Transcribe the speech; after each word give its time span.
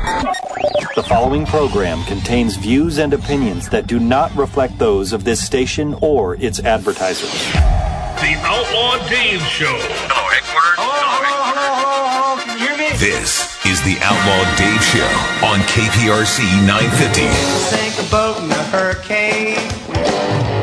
The 0.00 1.04
following 1.06 1.44
program 1.44 2.02
contains 2.04 2.56
views 2.56 2.98
and 2.98 3.12
opinions 3.12 3.68
that 3.68 3.86
do 3.86 3.98
not 3.98 4.34
reflect 4.34 4.78
those 4.78 5.12
of 5.12 5.24
this 5.24 5.44
station 5.44 5.94
or 6.00 6.36
its 6.36 6.58
advertisers. 6.60 7.30
The 7.52 8.34
Outlaw 8.40 8.96
Dave 9.08 9.42
Show. 9.42 9.76
Hello, 10.08 10.28
headquarters. 10.32 10.76
Hello, 10.80 10.96
hello, 11.04 11.52
hello, 11.52 11.76
hello, 11.76 12.08
hello. 12.08 12.44
Can 12.44 12.58
you 12.58 12.66
hear 12.66 12.76
me? 12.78 12.96
This 12.96 13.44
is 13.66 13.82
the 13.82 13.98
Outlaw 14.00 14.40
Dave 14.56 14.82
Show 14.88 15.10
on 15.46 15.60
KPRC 15.68 16.48
950. 16.66 17.28
Sank 17.68 18.00
a 18.00 18.10
boat 18.10 18.42
in 18.42 18.50
a 18.50 18.64
hurricane. 18.72 19.60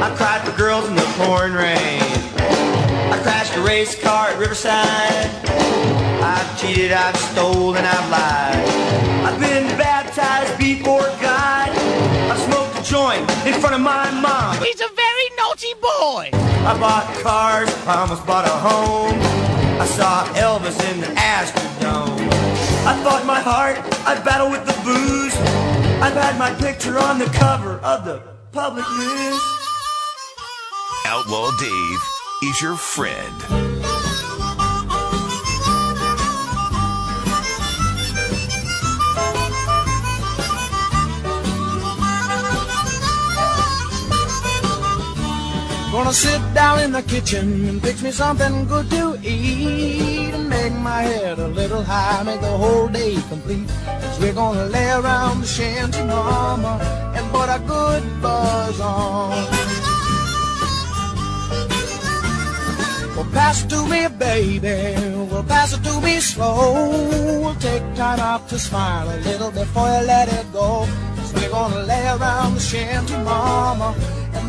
I 0.02 0.14
cried 0.18 0.42
for 0.42 0.58
girls 0.58 0.90
in 0.90 0.96
the 0.96 1.08
pouring 1.18 1.54
rain. 1.54 2.02
I 3.14 3.20
crashed 3.22 3.56
a 3.56 3.62
race 3.62 4.00
car 4.02 4.30
at 4.30 4.40
Riverside. 4.40 5.30
I've 6.24 6.60
cheated, 6.60 6.92
I've 6.92 7.16
stolen, 7.16 7.86
I've 7.86 8.10
lied. 8.10 9.17
I've 9.28 9.42
been 9.42 9.68
baptized 9.78 10.58
before 10.58 11.02
God. 11.20 11.68
I 11.68 12.36
smoked 12.48 12.80
a 12.80 12.84
joint 12.90 13.22
in 13.46 13.60
front 13.60 13.76
of 13.76 13.82
my 13.82 14.10
mom. 14.22 14.56
He's 14.64 14.80
a 14.80 14.88
very 14.88 15.28
naughty 15.36 15.74
boy. 15.82 16.30
I 16.64 16.78
bought 16.80 17.06
cars, 17.22 17.68
I 17.86 18.00
almost 18.00 18.26
bought 18.26 18.46
a 18.46 18.58
home. 18.70 19.20
I 19.82 19.86
saw 19.86 20.24
Elvis 20.36 20.80
in 20.90 21.02
the 21.02 21.08
Astrodome. 21.08 22.24
I 22.88 23.04
fought 23.04 23.26
my 23.26 23.42
heart, 23.42 23.76
I 24.08 24.16
battled 24.24 24.54
with 24.54 24.66
the 24.66 24.80
booze. 24.86 25.36
I've 26.02 26.14
had 26.14 26.40
my 26.40 26.54
picture 26.54 26.98
on 26.98 27.20
the 27.20 27.26
cover 27.26 27.80
of 27.80 28.06
the 28.06 28.24
public 28.54 28.86
news. 28.92 29.42
Outlaw 31.06 31.52
Dave 31.60 32.02
is 32.44 32.62
your 32.62 32.78
friend. 32.78 33.97
Gonna 45.98 46.14
sit 46.14 46.54
down 46.54 46.80
in 46.82 46.92
the 46.92 47.02
kitchen 47.02 47.68
and 47.68 47.82
fix 47.82 48.04
me 48.04 48.12
something 48.12 48.68
good 48.68 48.88
to 48.92 49.18
eat 49.24 50.32
and 50.32 50.48
make 50.48 50.72
my 50.74 51.02
head 51.02 51.40
a 51.40 51.48
little 51.48 51.82
high, 51.82 52.22
make 52.22 52.40
the 52.40 52.56
whole 52.56 52.88
day 52.88 53.16
complete. 53.30 53.68
Cause 54.02 54.20
we're 54.20 54.32
gonna 54.32 54.66
lay 54.66 54.92
around 54.92 55.42
the 55.42 55.48
shanty 55.48 56.04
mama 56.04 56.78
and 57.16 57.26
put 57.32 57.50
a 57.50 57.60
good 57.66 58.04
buzz 58.22 58.80
on. 58.80 59.32
Well, 63.16 63.30
pass 63.34 63.64
it 63.64 63.70
to 63.72 63.84
me, 63.88 64.08
baby. 64.08 64.94
Well, 65.32 65.44
pass 65.46 65.74
it 65.74 65.84
to 65.84 66.00
me 66.00 66.20
slow. 66.20 67.42
We'll 67.42 67.56
take 67.56 67.82
time 67.96 68.20
out 68.20 68.48
to 68.50 68.60
smile 68.60 69.10
a 69.10 69.18
little 69.22 69.50
before 69.50 69.88
you 69.88 70.06
let 70.06 70.32
it 70.32 70.46
go. 70.54 70.86
Cause 71.16 71.34
we're 71.34 71.50
gonna 71.50 71.82
lay 71.82 72.06
around 72.06 72.54
the 72.54 72.60
shanty 72.60 73.18
mama 73.24 73.96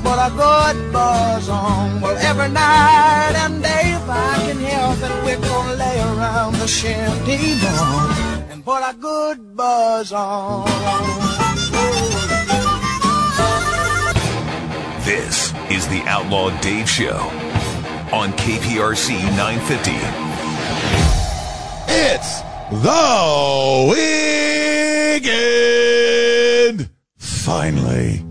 put 0.09 0.19
a 0.19 0.31
good 0.31 0.93
buzz 0.93 1.49
on. 1.51 2.01
Well, 2.01 2.17
every 2.31 2.49
night 2.49 3.35
and 3.45 3.63
day, 3.63 3.93
if 3.99 4.09
I 4.09 4.35
can 4.47 4.59
help 4.73 4.99
it, 5.07 5.13
we're 5.25 5.43
gonna 5.49 5.75
lay 5.85 5.99
around 6.01 6.55
the 6.55 6.67
shanty 6.67 7.41
mama 7.63 8.47
and 8.51 8.65
put 8.65 8.83
a 8.93 8.95
good 9.09 9.55
buzz 9.55 10.13
on. 10.13 10.67
This 15.05 15.53
is 15.77 15.87
the 15.89 16.03
Outlaw 16.15 16.49
Dave 16.61 16.89
Show 16.89 17.19
on 18.21 18.33
KPRC 18.43 19.09
950. 19.37 19.93
It's 22.07 22.33
the 22.87 23.07
weekend. 25.21 26.89
Finally. 27.17 28.28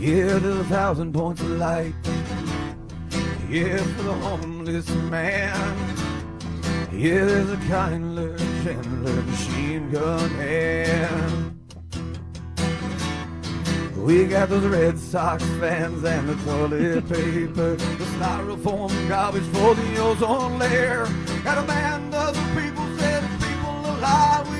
Yeah, 0.00 0.38
there's 0.38 0.56
a 0.56 0.64
thousand 0.64 1.12
points 1.12 1.42
of 1.42 1.50
light. 1.50 1.92
Yeah, 3.50 3.76
for 3.76 4.02
the 4.02 4.14
homeless 4.14 4.88
man. 4.88 5.76
Yeah, 6.90 7.26
there's 7.26 7.50
a 7.50 7.58
kindler, 7.68 8.38
gentler 8.64 9.22
machine 9.22 9.90
gun 9.90 10.30
hand. 10.30 11.60
We 13.98 14.24
got 14.24 14.48
those 14.48 14.64
Red 14.64 14.98
Sox 14.98 15.44
fans 15.60 16.02
and 16.02 16.30
the 16.30 16.34
toilet 16.46 17.06
paper, 17.06 17.76
the 17.76 18.04
styrofoam 18.16 19.06
garbage 19.06 19.44
for 19.52 19.74
the 19.74 19.98
ozone 19.98 20.58
layer. 20.58 21.06
Got 21.44 21.62
a 21.62 21.66
band 21.66 22.14
of 22.14 22.34
the 22.34 22.62
people 22.62 22.86
setting 22.96 23.38
people 23.38 23.80
alive. 23.98 24.59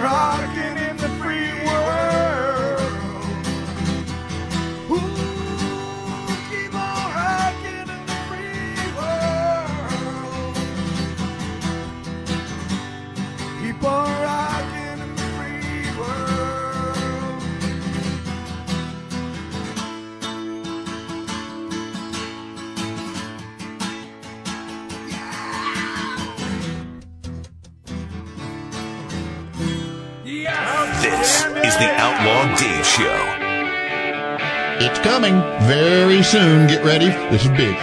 Keep 0.00 0.49
Outlaw 32.20 32.54
Dave 32.54 32.84
Show. 32.84 33.36
It's 34.84 34.98
coming 34.98 35.40
very 35.66 36.22
soon. 36.22 36.66
Get 36.66 36.84
ready. 36.84 37.06
This 37.30 37.46
is 37.46 37.50
big. 37.52 37.74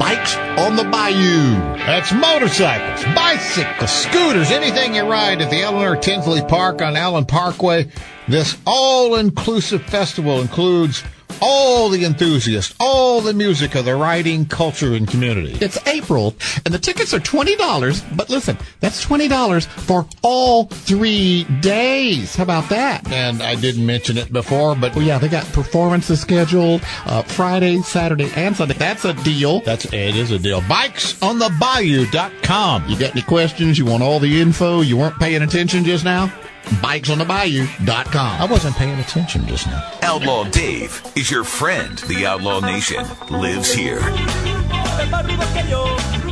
Bikes 0.00 0.34
on 0.58 0.74
the 0.74 0.82
Bayou. 0.82 1.54
That's 1.76 2.12
motorcycles, 2.12 3.04
bicycles, 3.14 3.90
scooters, 3.92 4.50
anything 4.50 4.96
you 4.96 5.02
ride 5.02 5.40
at 5.40 5.48
the 5.48 5.60
Eleanor 5.60 5.94
Tinsley 5.94 6.42
Park 6.42 6.82
on 6.82 6.96
Allen 6.96 7.24
Parkway. 7.24 7.88
This 8.26 8.56
all-inclusive 8.66 9.82
festival 9.82 10.40
includes 10.40 11.04
all 11.40 11.88
the 11.88 12.04
enthusiasts, 12.04 12.74
all 12.80 13.20
the 13.20 13.32
music 13.34 13.74
of 13.74 13.84
the 13.84 13.94
riding 13.94 14.46
culture 14.46 14.94
and 14.94 15.06
community. 15.08 15.56
It's 15.60 15.78
April, 15.86 16.34
and 16.64 16.72
the 16.74 16.78
tickets 16.78 17.12
are 17.14 17.20
$20, 17.20 18.16
but 18.16 18.30
listen, 18.30 18.56
that's 18.80 19.04
$20 19.04 19.64
for 19.66 20.06
all 20.22 20.66
three 20.66 21.44
days. 21.60 22.36
How 22.36 22.42
about 22.44 22.68
that? 22.70 23.10
And 23.12 23.42
I 23.42 23.54
didn't 23.54 23.84
mention 23.86 24.16
it 24.18 24.32
before, 24.32 24.74
but 24.74 24.94
Well, 24.94 25.04
yeah, 25.04 25.18
they 25.18 25.28
got 25.28 25.44
performances 25.52 26.20
scheduled 26.20 26.82
uh, 27.06 27.22
Friday, 27.22 27.78
Saturday, 27.82 28.30
and 28.36 28.56
Sunday. 28.56 28.74
That's 28.74 29.04
a 29.04 29.12
deal. 29.24 29.60
that's 29.60 29.84
it 29.86 30.16
is 30.16 30.30
a 30.30 30.38
deal. 30.38 30.60
Bikesonthebayou.com. 30.62 32.88
You 32.88 32.98
got 32.98 33.10
any 33.12 33.22
questions? 33.22 33.78
You 33.78 33.84
want 33.86 34.02
all 34.02 34.18
the 34.20 34.40
info? 34.40 34.80
You 34.80 34.96
weren't 34.96 35.18
paying 35.18 35.42
attention 35.42 35.84
just 35.84 36.04
now? 36.04 36.32
Bikesonthebayou.com. 36.80 38.40
I 38.40 38.46
wasn't 38.50 38.76
paying 38.76 38.98
attention 38.98 39.46
just 39.46 39.66
now. 39.66 39.92
Outlaw 40.02 40.44
Dave 40.44 41.02
is 41.16 41.30
your 41.30 41.44
friend. 41.44 41.98
The 41.98 42.26
Outlaw 42.26 42.60
Nation 42.60 43.04
lives 43.30 43.72
here. 43.72 44.00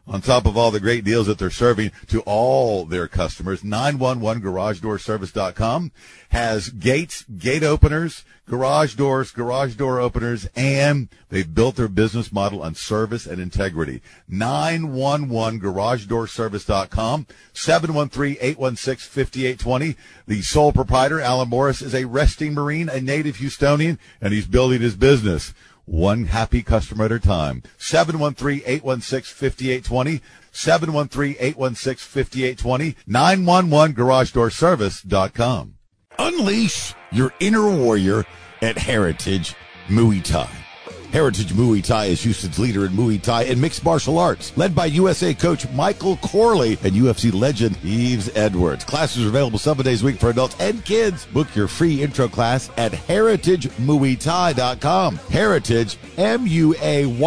on 0.09 0.21
top 0.21 0.47
of 0.47 0.57
all 0.57 0.71
the 0.71 0.79
great 0.81 1.05
deals 1.05 1.27
that 1.27 1.39
they're 1.39 1.51
serving 1.51 1.91
to 2.09 2.21
all 2.23 2.85
their 2.85 3.07
customers, 3.07 3.63
911garagedoorservice.com 3.63 5.93
has 6.31 6.71
gates, 6.71 7.23
gate 7.25 7.63
openers, 7.63 8.25
garage 8.49 8.95
doors, 8.95 9.31
garage 9.31 9.75
door 9.75 10.01
openers, 10.01 10.49
and 10.57 11.09
they've 11.29 11.55
built 11.55 11.77
their 11.77 11.89
business 11.89 12.33
model 12.33 12.63
on 12.63 12.75
service 12.75 13.27
and 13.27 13.39
integrity. 13.41 14.01
911garagedoorservice.com, 14.31 17.27
713-816-5820. 17.55 19.97
The 20.27 20.43
sole 20.43 20.73
proprietor, 20.73 21.21
Alan 21.21 21.49
Morris, 21.49 21.81
is 21.83 21.95
a 21.95 22.07
resting 22.07 22.55
Marine, 22.55 22.89
a 22.89 23.01
native 23.01 23.37
Houstonian, 23.37 23.99
and 24.21 24.33
he's 24.33 24.47
building 24.47 24.81
his 24.81 24.97
business 24.97 25.55
one 25.89 26.27
happy 26.27 26.63
customer 26.63 27.07
at 27.07 27.13
a 27.13 27.19
time. 27.19 27.63
713-816-5820. 27.79 30.21
713-816-5820. 30.53 32.95
911garagedoorservice.com. 33.09 35.75
Unleash 36.19 36.95
your 37.13 37.33
inner 37.41 37.71
warrior 37.71 38.27
at 38.61 38.77
Heritage 38.79 39.55
Muay 39.89 40.23
Thai. 40.23 40.68
Heritage 41.13 41.53
Muay 41.55 41.83
Thai 41.83 42.07
is 42.07 42.23
Houston's 42.23 42.59
leader 42.59 42.85
in 42.85 42.93
Muay 42.93 43.21
Thai 43.21 43.45
and 43.45 43.59
mixed 43.61 43.85
martial 43.85 44.19
arts, 44.19 44.53
led 44.57 44.75
by 44.75 44.87
USA 44.87 45.33
coach 45.33 45.69
Michael 45.71 46.17
Corley 46.19 46.73
and 46.83 46.95
UFC 46.95 47.33
legend 47.33 47.79
Yves 47.83 48.31
Edwards. 48.37 48.85
Classes 48.85 49.25
are 49.25 49.29
available 49.29 49.59
seven 49.59 49.85
days 49.85 50.03
a 50.03 50.07
week 50.07 50.19
for 50.21 50.31
adults 50.31 50.57
and 50.61 50.85
kids. 50.85 51.25
Book 51.27 51.55
your 51.57 51.69
free 51.69 52.03
intro 52.03 52.29
class 52.29 52.71
at 52.77 52.93
heritagemuaythai.com. 52.93 55.17
Heritage, 55.17 55.97
M-U-A-Y-T-H-A-I 56.19 57.19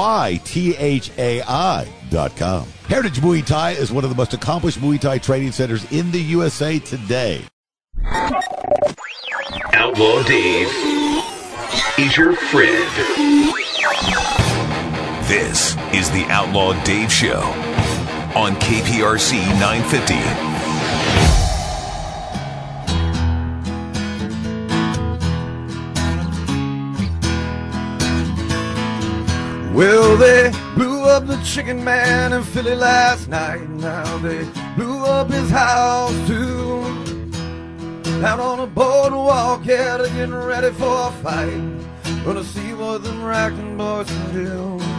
dot 2.11 2.35
com. 2.35 2.67
Heritage 2.87 3.19
Muay 3.21 3.45
Thai 3.45 3.71
is 3.71 3.91
one 3.91 4.03
of 4.03 4.09
the 4.09 4.15
most 4.15 4.33
accomplished 4.33 4.79
Muay 4.79 4.99
Thai 4.99 5.17
training 5.17 5.53
centers 5.53 5.89
in 5.91 6.11
the 6.11 6.21
USA 6.21 6.77
today. 6.79 7.41
Outlaw 9.73 10.21
Dave 10.23 10.67
is 11.97 12.17
your 12.17 12.35
friend. 12.35 13.60
This 15.31 15.77
is 15.93 16.11
the 16.11 16.25
Outlaw 16.27 16.73
Dave 16.83 17.09
Show 17.09 17.39
on 18.35 18.53
KPRC 18.57 19.39
950. 19.61 20.13
Well, 29.73 30.17
they 30.17 30.51
blew 30.75 31.05
up 31.05 31.25
the 31.27 31.41
chicken 31.45 31.81
man 31.81 32.33
in 32.33 32.43
Philly 32.43 32.75
last 32.75 33.29
night. 33.29 33.69
Now 33.69 34.17
they 34.17 34.43
blew 34.75 35.05
up 35.05 35.29
his 35.29 35.49
house 35.49 36.11
too. 36.27 36.81
Out 38.21 38.41
on 38.41 38.59
a 38.59 38.67
boardwalk, 38.67 39.65
yeah, 39.65 39.95
they're 39.95 40.07
getting 40.09 40.35
ready 40.35 40.71
for 40.71 41.07
a 41.07 41.11
fight. 41.23 42.25
Gonna 42.25 42.43
see 42.43 42.73
what 42.73 43.01
them 43.03 43.23
racking 43.23 43.77
boys 43.77 44.07
can 44.07 44.33
do. 44.33 44.90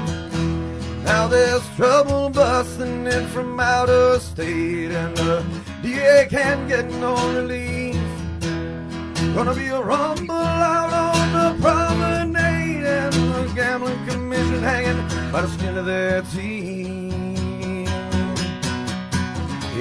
Now 1.05 1.27
there's 1.27 1.67
trouble 1.77 2.31
busting 2.31 3.07
in 3.07 3.27
from 3.29 3.59
out 3.59 3.89
of 3.89 4.23
state, 4.23 4.93
and 4.93 5.17
the 5.17 5.45
DA 5.83 6.27
can't 6.29 6.69
get 6.69 6.91
no 6.93 7.15
relief. 7.35 7.97
Gonna 9.35 9.55
be 9.55 9.69
a 9.69 9.81
rumble 9.81 10.33
out 10.33 10.93
on 10.93 11.33
the 11.33 11.63
promenade, 11.63 12.85
and 12.85 13.13
the 13.15 13.53
gambling 13.55 14.07
commission 14.07 14.63
hanging 14.63 15.33
by 15.33 15.43
the 15.43 15.49
skin 15.49 15.77
of 15.79 15.87
their 15.87 16.23
teeth. 16.23 17.13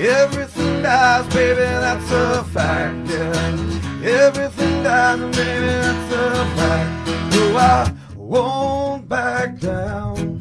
Everything 0.01 0.81
dies, 0.81 1.27
baby, 1.33 1.59
that's 1.59 2.11
a 2.11 2.43
fact, 2.45 3.07
yeah. 3.07 4.01
Everything 4.03 4.83
dies, 4.83 5.19
baby, 5.35 5.67
that's 5.67 6.13
a 6.15 6.45
fact. 6.55 7.35
No, 7.35 7.57
I 7.57 7.93
won't 8.15 9.07
back 9.07 9.59
down. 9.59 10.40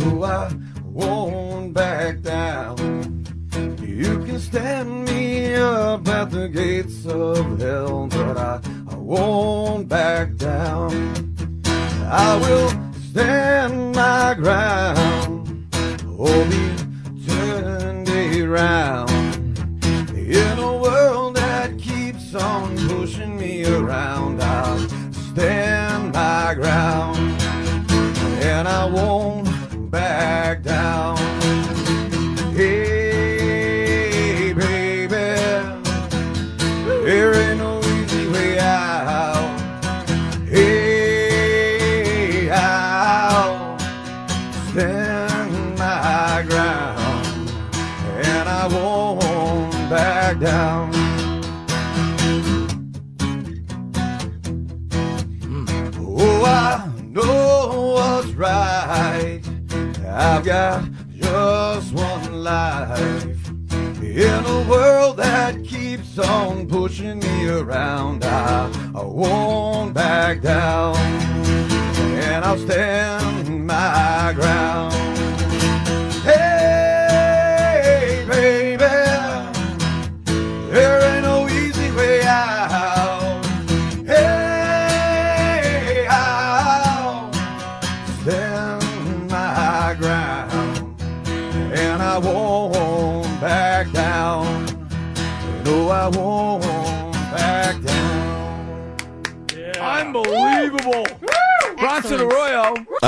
I 0.00 0.52
won't 0.84 1.74
back 1.74 2.22
down. 2.22 3.24
You 3.80 4.18
can 4.24 4.38
stand 4.38 5.04
me 5.06 5.54
up 5.54 6.06
at 6.08 6.30
the 6.30 6.48
gates 6.48 7.06
of 7.06 7.60
hell, 7.60 8.06
but 8.08 8.36
I, 8.36 8.60
I 8.90 8.94
won't 8.96 9.88
back 9.88 10.36
down. 10.36 10.90
I 12.10 12.36
will 12.36 12.70
stand 13.10 13.94
my 13.96 14.34
ground 14.34 15.66
oh, 16.06 16.16
or 16.18 16.87
pushing 66.98 67.20
me 67.20 67.48
around, 67.48 68.24
I, 68.24 68.90
I 68.92 69.04
won't 69.04 69.94
back 69.94 70.40
down. 70.40 70.96
And 70.96 72.44
I'll 72.44 72.58
stand 72.58 73.66
my 73.66 74.32
ground. 74.34 74.77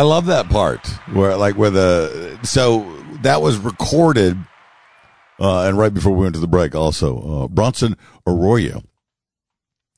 I 0.01 0.03
love 0.03 0.25
that 0.27 0.49
part 0.49 0.87
where, 1.13 1.37
like, 1.37 1.57
where 1.57 1.69
the 1.69 2.39
so 2.43 2.91
that 3.21 3.43
was 3.43 3.59
recorded, 3.59 4.35
uh, 5.39 5.65
and 5.65 5.77
right 5.77 5.93
before 5.93 6.13
we 6.13 6.23
went 6.23 6.33
to 6.37 6.41
the 6.41 6.49
break, 6.49 6.75
also 6.75 7.19
uh, 7.19 7.49
Bronson 7.49 7.99
Arroyo, 8.27 8.83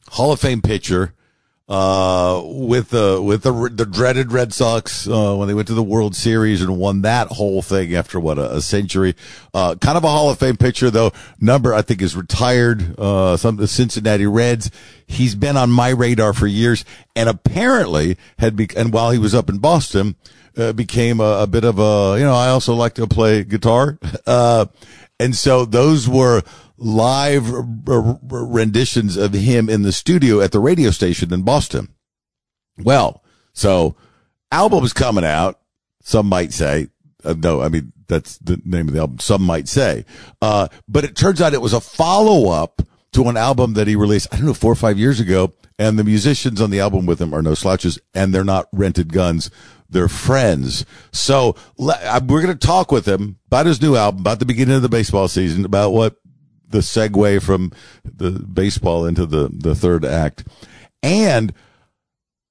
Hall 0.09 0.33
of 0.33 0.41
Fame 0.41 0.61
pitcher, 0.61 1.15
uh, 1.73 2.43
with 2.45 2.91
the 2.91 3.19
with 3.23 3.45
the 3.45 3.71
the 3.73 3.87
dreaded 3.87 4.31
Red 4.31 4.53
Sox 4.53 5.09
uh, 5.09 5.35
when 5.35 5.49
they 5.49 5.55
went 5.55 5.69
to 5.69 5.75
the 5.75 5.83
World 5.83 6.15
Series 6.15 6.61
and 6.61 6.77
won 6.77 7.01
that 7.01 7.29
whole 7.29 7.63
thing 7.63 7.95
after 7.97 8.21
what 8.21 8.37
a, 8.37 8.57
a 8.57 8.61
century. 8.61 9.17
Uh, 9.55 9.75
kind 9.77 9.97
of 9.97 10.05
a 10.05 10.09
Hall 10.09 10.29
of 10.29 10.39
Fame 10.39 10.59
pitcher 10.59 10.91
though. 10.91 11.13
Number 11.41 11.73
I 11.73 11.81
think 11.81 12.03
is 12.03 12.15
retired. 12.15 13.01
Uh, 13.01 13.39
some 13.39 13.57
the 13.57 13.67
Cincinnati 13.67 14.27
Reds. 14.27 14.71
He's 15.07 15.35
been 15.35 15.57
on 15.57 15.71
my 15.71 15.89
radar 15.89 16.35
for 16.35 16.47
years, 16.47 16.85
and 17.17 17.27
apparently 17.27 18.19
had 18.39 18.55
be 18.55 18.69
and 18.77 18.93
while 18.93 19.11
he 19.11 19.19
was 19.19 19.35
up 19.35 19.49
in 19.49 19.57
Boston, 19.57 20.17
uh, 20.59 20.75
became 20.75 21.21
a, 21.21 21.45
a 21.45 21.47
bit 21.47 21.65
of 21.65 21.79
a 21.79 22.19
you 22.19 22.25
know 22.25 22.35
I 22.35 22.49
also 22.49 22.75
like 22.75 22.97
to 22.97 23.07
play 23.07 23.45
guitar, 23.45 23.99
uh, 24.27 24.67
and 25.19 25.35
so 25.35 25.65
those 25.65 26.07
were 26.07 26.43
live 26.77 27.47
renditions 27.49 29.17
of 29.17 29.33
him 29.33 29.69
in 29.69 29.83
the 29.83 29.93
studio 29.93 30.41
at 30.41 30.53
the 30.53 30.61
radio 30.61 30.91
station 30.91 31.33
in 31.33 31.43
Boston. 31.43 31.89
Well, 32.79 33.23
so 33.53 33.97
album's 34.51 34.93
coming 34.93 35.25
out. 35.25 35.61
Some 36.03 36.27
might 36.27 36.53
say, 36.53 36.89
uh, 37.25 37.35
no, 37.37 37.63
I 37.63 37.69
mean, 37.69 37.93
that's 38.09 38.39
the 38.39 38.61
name 38.65 38.89
of 38.89 38.95
the 38.95 39.01
album. 39.01 39.19
Some 39.21 39.43
might 39.43 39.69
say, 39.69 40.05
uh, 40.41 40.69
but 40.89 41.05
it 41.05 41.17
turns 41.17 41.41
out 41.41 41.55
it 41.55 41.63
was 41.63 41.73
a 41.73 41.81
follow 41.81 42.51
up 42.51 42.83
to 43.13 43.29
an 43.29 43.37
album 43.37 43.75
that 43.75 43.87
he 43.87 43.97
released, 43.97 44.29
I 44.33 44.37
don't 44.37 44.47
know, 44.47 44.55
four 44.55 44.73
or 44.73 44.77
five 44.77 44.99
years 44.99 45.21
ago. 45.21 45.53
And 45.79 45.99
the 45.99 46.05
musicians 46.05 46.61
on 46.61 46.71
the 46.71 46.81
album 46.81 47.07
with 47.07 47.21
him 47.21 47.35
are 47.35 47.43
no 47.43 47.55
slouches 47.55 47.99
and 48.15 48.33
they're 48.33 48.45
not 48.45 48.69
rented 48.73 49.13
guns. 49.13 49.51
They're 49.89 50.09
friends. 50.09 50.87
So 51.13 51.57
uh, 51.79 52.21
we're 52.27 52.43
going 52.43 52.57
to 52.57 52.67
talk 52.67 52.93
with 52.93 53.07
him 53.07 53.39
about 53.47 53.67
his 53.67 53.83
new 53.83 53.97
album, 53.97 54.21
about 54.21 54.39
the 54.39 54.47
beginning 54.47 54.77
of 54.77 54.83
the 54.83 54.89
baseball 54.89 55.29
season, 55.29 55.65
about 55.65 55.91
what 55.91 56.17
the 56.73 56.79
segue 56.79 57.43
from 57.43 57.73
the 58.05 58.31
baseball 58.31 59.07
into 59.07 59.25
the, 59.27 59.49
the 59.53 59.75
third 59.75 60.05
act. 60.05 60.45
And 61.03 61.53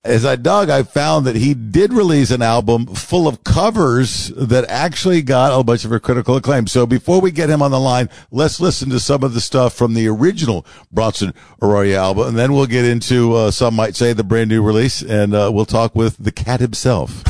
as 0.04 0.26
I 0.26 0.36
dug, 0.36 0.72
I 0.72 0.82
found 0.82 1.28
that 1.28 1.36
he 1.36 1.54
did 1.54 1.94
release 1.94 2.32
an 2.32 2.42
album 2.42 2.88
full 2.88 3.28
of 3.28 3.44
covers 3.44 4.30
that 4.30 4.66
actually 4.68 5.22
got 5.22 5.58
a 5.58 5.64
bunch 5.64 5.86
of 5.86 6.02
critical 6.02 6.36
acclaim. 6.36 6.66
So 6.66 6.88
before 6.88 7.22
we 7.22 7.30
get 7.30 7.52
him 7.52 7.62
on 7.62 7.70
the 7.70 7.80
line, 7.80 8.10
let's 8.32 8.60
listen 8.60 8.90
to 8.90 9.00
some 9.00 9.24
of 9.24 9.36
the 9.36 9.42
stuff 9.42 9.76
from 9.76 9.94
the 9.94 10.08
original 10.08 10.66
Bronson 10.92 11.36
Arroyo 11.62 11.98
album, 11.98 12.30
and 12.30 12.38
then 12.38 12.54
we'll 12.54 12.66
get 12.66 12.84
into, 12.84 13.34
uh, 13.34 13.52
some 13.52 13.76
might 13.76 13.96
say 13.96 14.12
the 14.12 14.24
brand 14.24 14.50
new 14.50 14.64
release, 14.64 15.04
and, 15.04 15.36
uh, 15.36 15.52
we'll 15.54 15.66
talk 15.66 15.96
with 15.96 16.18
the 16.18 16.32
cat 16.32 16.62
himself. 16.62 17.24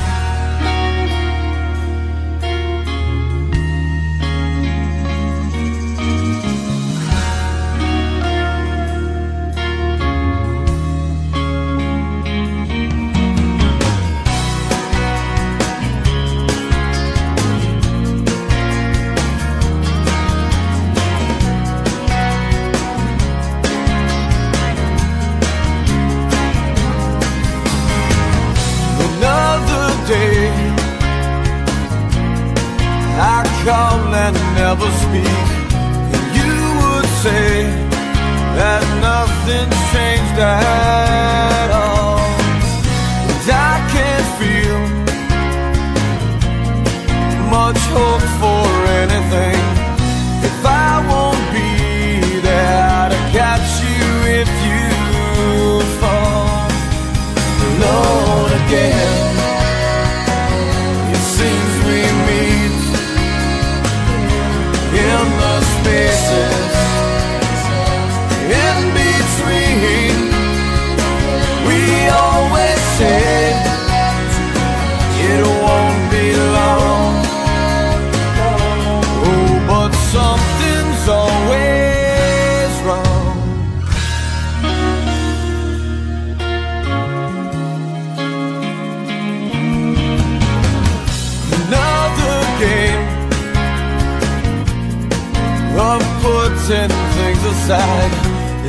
Aside 97.71 98.11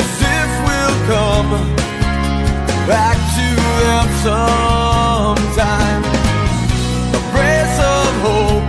as 0.00 0.14
if 0.38 0.50
we'll 0.66 0.98
come 1.10 1.50
back 2.86 3.16
to 3.36 3.48
them 3.82 4.06
sometime. 4.26 6.02
A 7.10 7.22
brace 7.32 7.78
of 7.94 8.10
hope, 8.26 8.68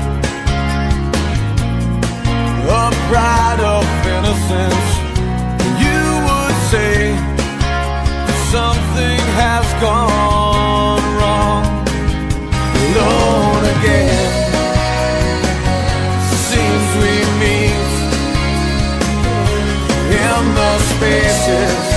a 2.68 2.92
pride 3.10 3.43
meet 21.48 21.93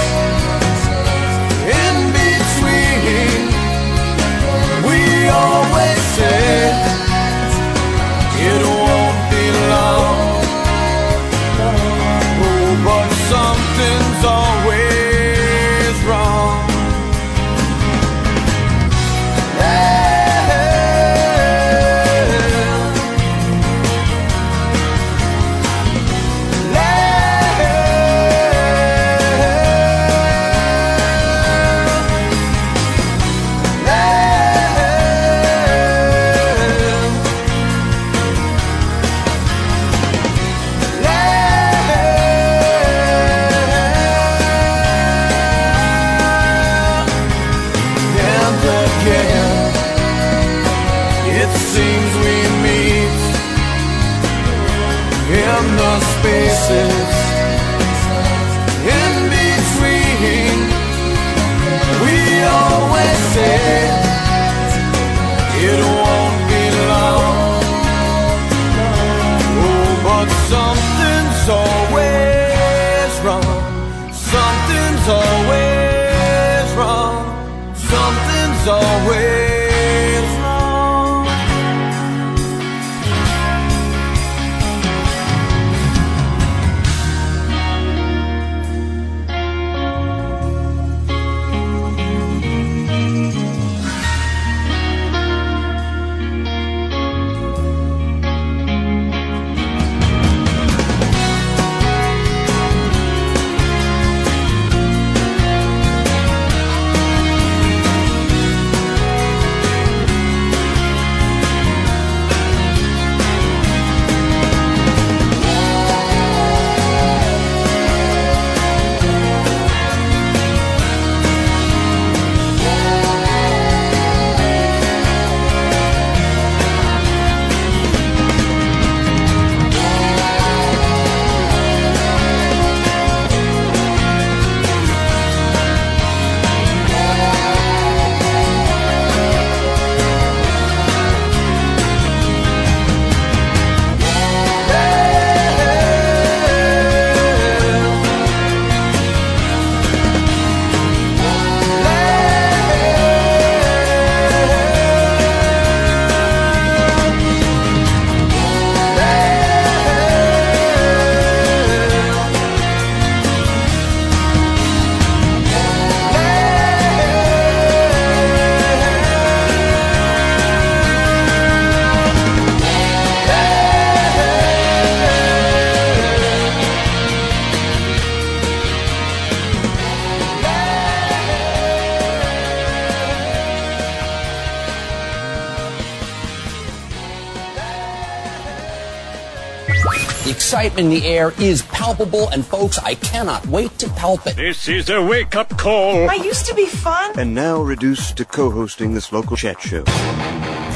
excitement 190.77 190.95
in 190.95 191.01
the 191.01 191.07
air 191.07 191.33
is 191.39 191.63
palpable, 191.63 192.29
and 192.29 192.45
folks, 192.45 192.79
I 192.79 192.95
cannot 192.97 193.47
wait 193.47 193.79
to 193.79 193.87
palp 193.89 194.27
it. 194.27 194.37
This 194.37 194.69
is 194.69 194.89
a 194.91 195.03
wake 195.03 195.35
up 195.35 195.49
call. 195.51 196.09
I 196.09 196.15
used 196.15 196.47
to 196.47 196.55
be 196.55 196.67
fun. 196.67 197.19
And 197.19 197.35
now 197.35 197.61
reduced 197.61 198.17
to 198.19 198.25
co 198.25 198.51
hosting 198.51 198.95
this 198.95 199.13
local 199.13 199.37
chat 199.37 199.61
show. 199.61 199.83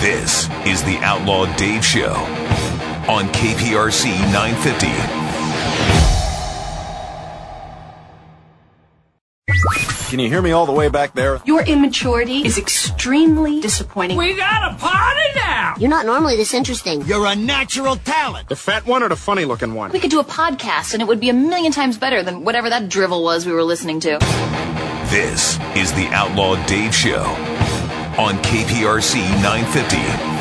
This 0.00 0.48
is 0.66 0.82
the 0.84 0.98
Outlaw 1.02 1.46
Dave 1.56 1.84
Show 1.84 2.12
on 3.08 3.28
KPRC 3.28 4.10
950. 4.32 4.86
Can 10.10 10.18
you 10.18 10.28
hear 10.28 10.42
me 10.42 10.50
all 10.50 10.66
the 10.66 10.72
way 10.72 10.88
back 10.88 11.14
there? 11.14 11.40
Your 11.44 11.62
immaturity 11.62 12.44
is 12.44 12.58
extremely 12.58 13.60
disappointing. 13.60 14.16
We 14.16 14.34
got 14.34 14.72
a 14.72 14.74
party 14.74 14.88
now! 14.88 14.89
You're 15.80 15.88
not 15.88 16.04
normally 16.04 16.36
this 16.36 16.52
interesting. 16.52 17.00
You're 17.06 17.24
a 17.24 17.34
natural 17.34 17.96
talent. 17.96 18.50
The 18.50 18.56
fat 18.56 18.84
one 18.84 19.02
or 19.02 19.08
the 19.08 19.16
funny 19.16 19.46
looking 19.46 19.72
one? 19.72 19.92
We 19.92 19.98
could 19.98 20.10
do 20.10 20.20
a 20.20 20.24
podcast 20.24 20.92
and 20.92 21.00
it 21.00 21.08
would 21.08 21.20
be 21.20 21.30
a 21.30 21.32
million 21.32 21.72
times 21.72 21.96
better 21.96 22.22
than 22.22 22.44
whatever 22.44 22.68
that 22.68 22.90
drivel 22.90 23.24
was 23.24 23.46
we 23.46 23.52
were 23.52 23.64
listening 23.64 23.98
to. 24.00 24.18
This 25.08 25.58
is 25.74 25.90
the 25.94 26.06
Outlaw 26.12 26.62
Dave 26.66 26.94
Show 26.94 27.22
on 28.18 28.36
KPRC 28.42 29.22
950. 29.42 30.39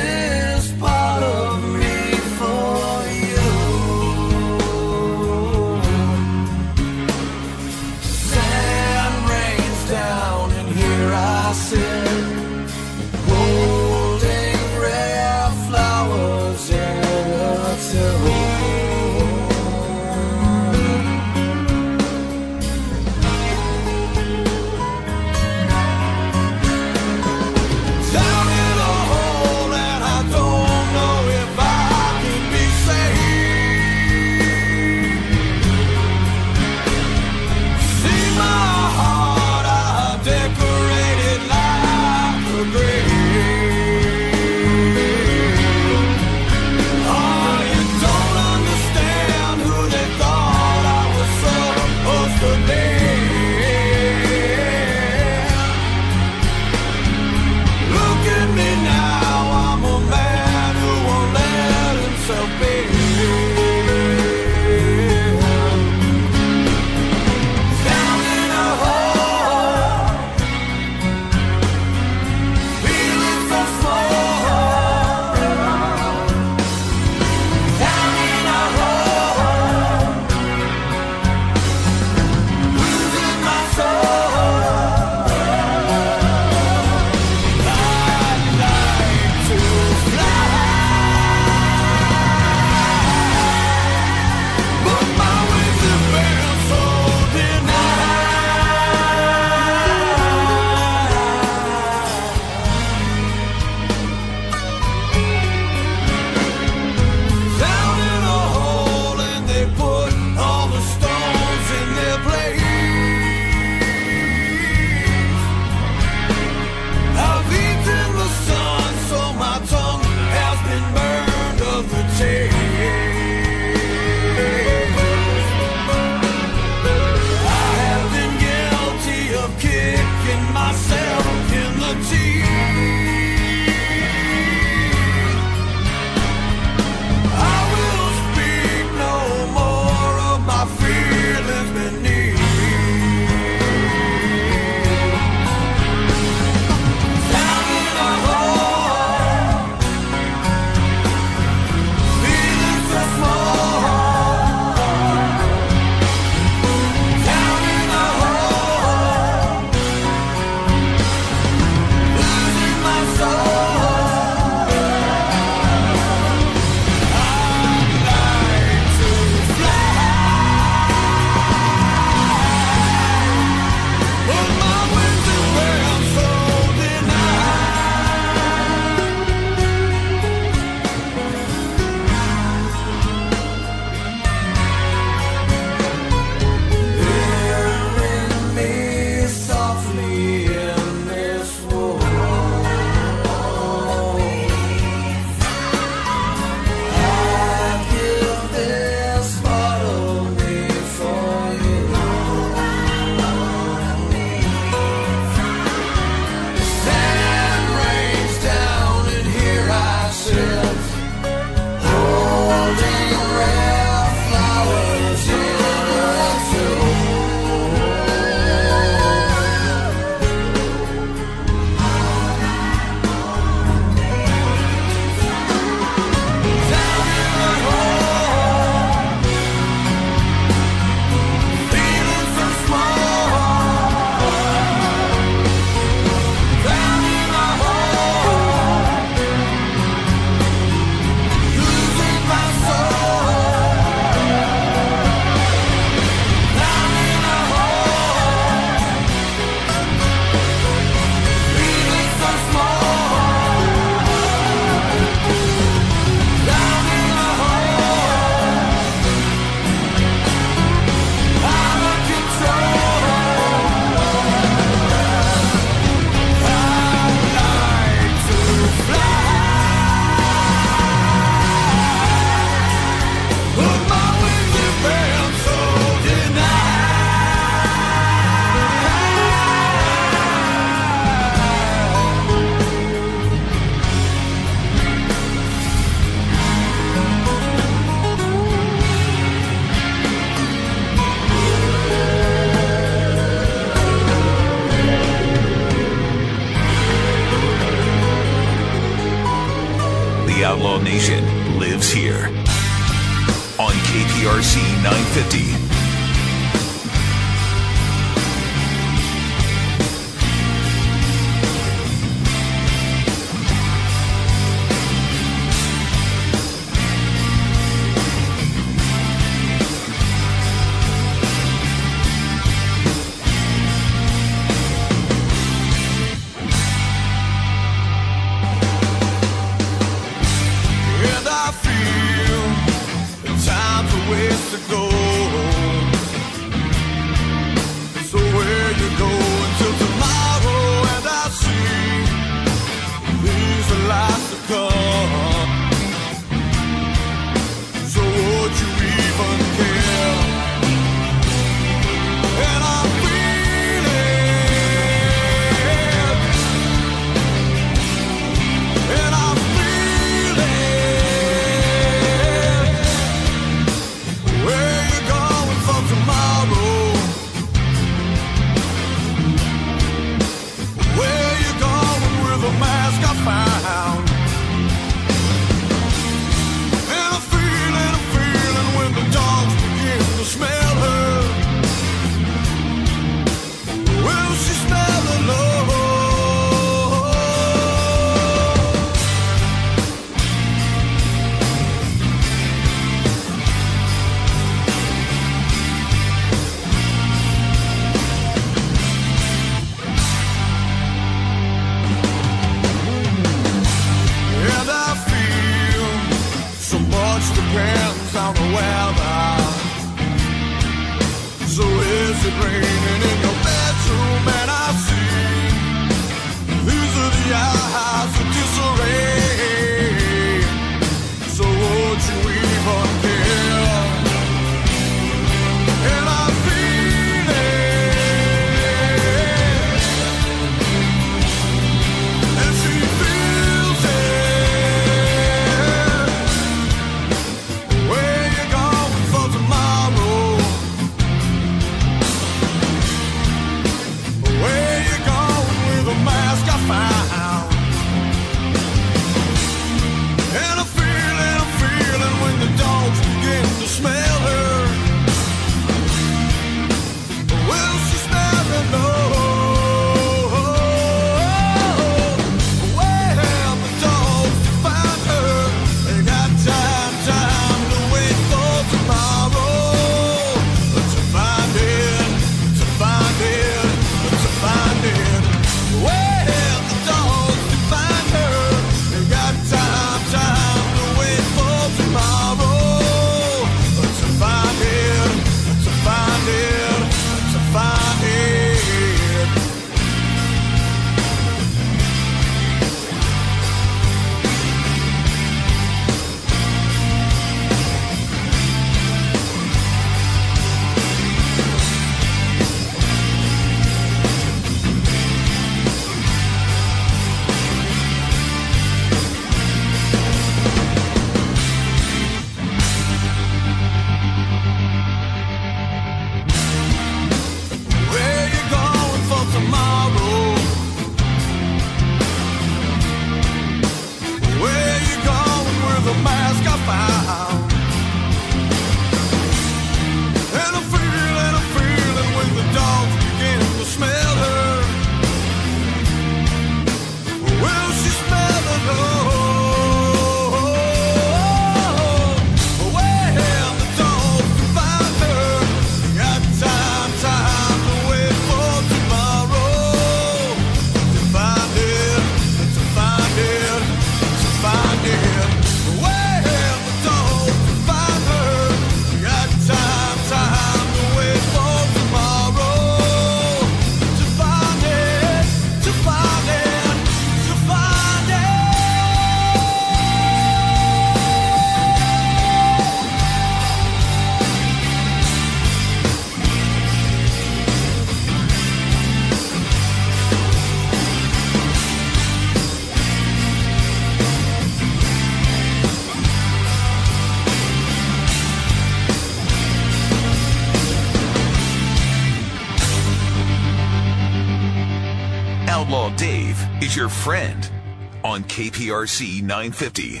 On 598.14 598.22
KPRC 598.24 599.22
950. 599.22 600.00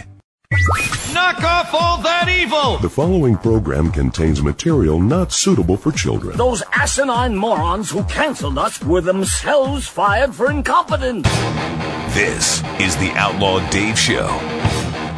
Knock 1.12 1.42
off 1.42 1.74
all 1.74 1.98
that 1.98 2.28
evil! 2.28 2.78
The 2.78 2.88
following 2.88 3.36
program 3.36 3.90
contains 3.90 4.40
material 4.40 5.00
not 5.00 5.32
suitable 5.32 5.76
for 5.76 5.90
children. 5.90 6.36
Those 6.36 6.62
asinine 6.72 7.34
morons 7.34 7.90
who 7.90 8.04
canceled 8.04 8.56
us 8.56 8.80
were 8.84 9.00
themselves 9.00 9.88
fired 9.88 10.32
for 10.32 10.48
incompetence. 10.48 11.28
This 12.14 12.62
is 12.78 12.96
the 12.98 13.10
Outlaw 13.16 13.68
Dave 13.70 13.98
Show 13.98 14.26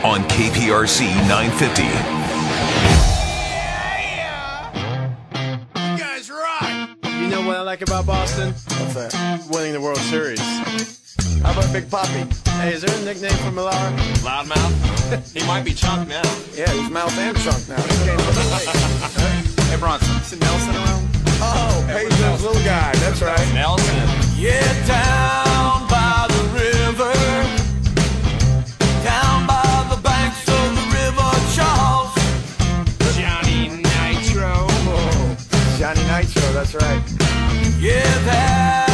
on 0.02 0.22
KPRC 0.30 1.04
950. 1.28 1.82
You 5.82 5.98
guys 5.98 6.30
rock! 6.30 6.96
You 7.04 7.28
know 7.28 7.46
what 7.46 7.58
I 7.58 7.60
like 7.60 7.82
about 7.82 8.06
Boston? 8.06 8.52
What's 8.52 8.94
that? 8.94 9.46
Winning 9.50 9.74
the 9.74 9.82
World 9.82 9.98
Series. 9.98 10.40
How 11.42 11.52
about 11.52 11.72
Big 11.72 11.84
Papi? 11.84 12.26
Hey, 12.60 12.72
is 12.74 12.82
there 12.82 12.94
a 12.94 13.04
nickname 13.04 13.36
for 13.44 13.52
Millar? 13.52 13.72
Loudmouth? 14.24 15.32
he 15.32 15.46
might 15.46 15.64
be 15.64 15.72
Chunk 15.72 16.08
now. 16.08 16.22
Yeah, 16.54 16.70
he's 16.72 16.90
mouth 16.90 17.16
and 17.18 17.36
chunk 17.38 17.68
now. 17.68 17.76
He 17.76 18.04
came 18.04 18.18
from 18.18 18.34
the 18.34 18.44
lake. 18.50 19.66
Hey, 19.70 19.76
Bronson. 19.78 20.16
Is 20.16 20.40
Nelson 20.40 20.74
around? 20.74 21.08
Oh, 21.38 21.84
Peyton's 21.86 22.42
little 22.42 22.64
guy. 22.64 22.92
That's 22.96 23.20
right. 23.20 23.54
Nelson. 23.54 24.08
Yeah, 24.36 24.64
down 24.86 25.86
by 25.88 26.26
the 26.28 26.42
river, 26.56 27.12
down 29.04 29.46
by 29.46 29.86
the 29.90 30.00
banks 30.02 30.40
of 30.48 30.74
the 30.74 30.86
river 30.96 31.30
Charles. 31.54 32.14
Johnny 33.16 33.68
Nitro. 33.68 34.66
Oh, 34.88 35.36
Johnny 35.78 36.02
Nitro, 36.04 36.52
that's 36.52 36.74
right. 36.74 37.02
Yeah, 37.78 38.02
that's 38.24 38.85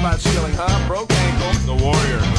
about 0.00 0.20
stealing, 0.20 0.52
huh? 0.54 0.86
Broke 0.86 1.10
ankle. 1.10 1.76
The 1.76 1.82
Warrior. 1.82 2.18
The 2.18 2.28
Warrior. 2.28 2.37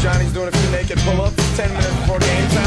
Johnny's 0.00 0.32
doing 0.32 0.48
a 0.48 0.52
few 0.52 0.70
naked 0.70 0.98
pull-ups. 0.98 1.56
Ten 1.56 1.68
minutes 1.70 1.94
before 2.00 2.18
the 2.18 2.26
game 2.26 2.48
time. 2.50 2.63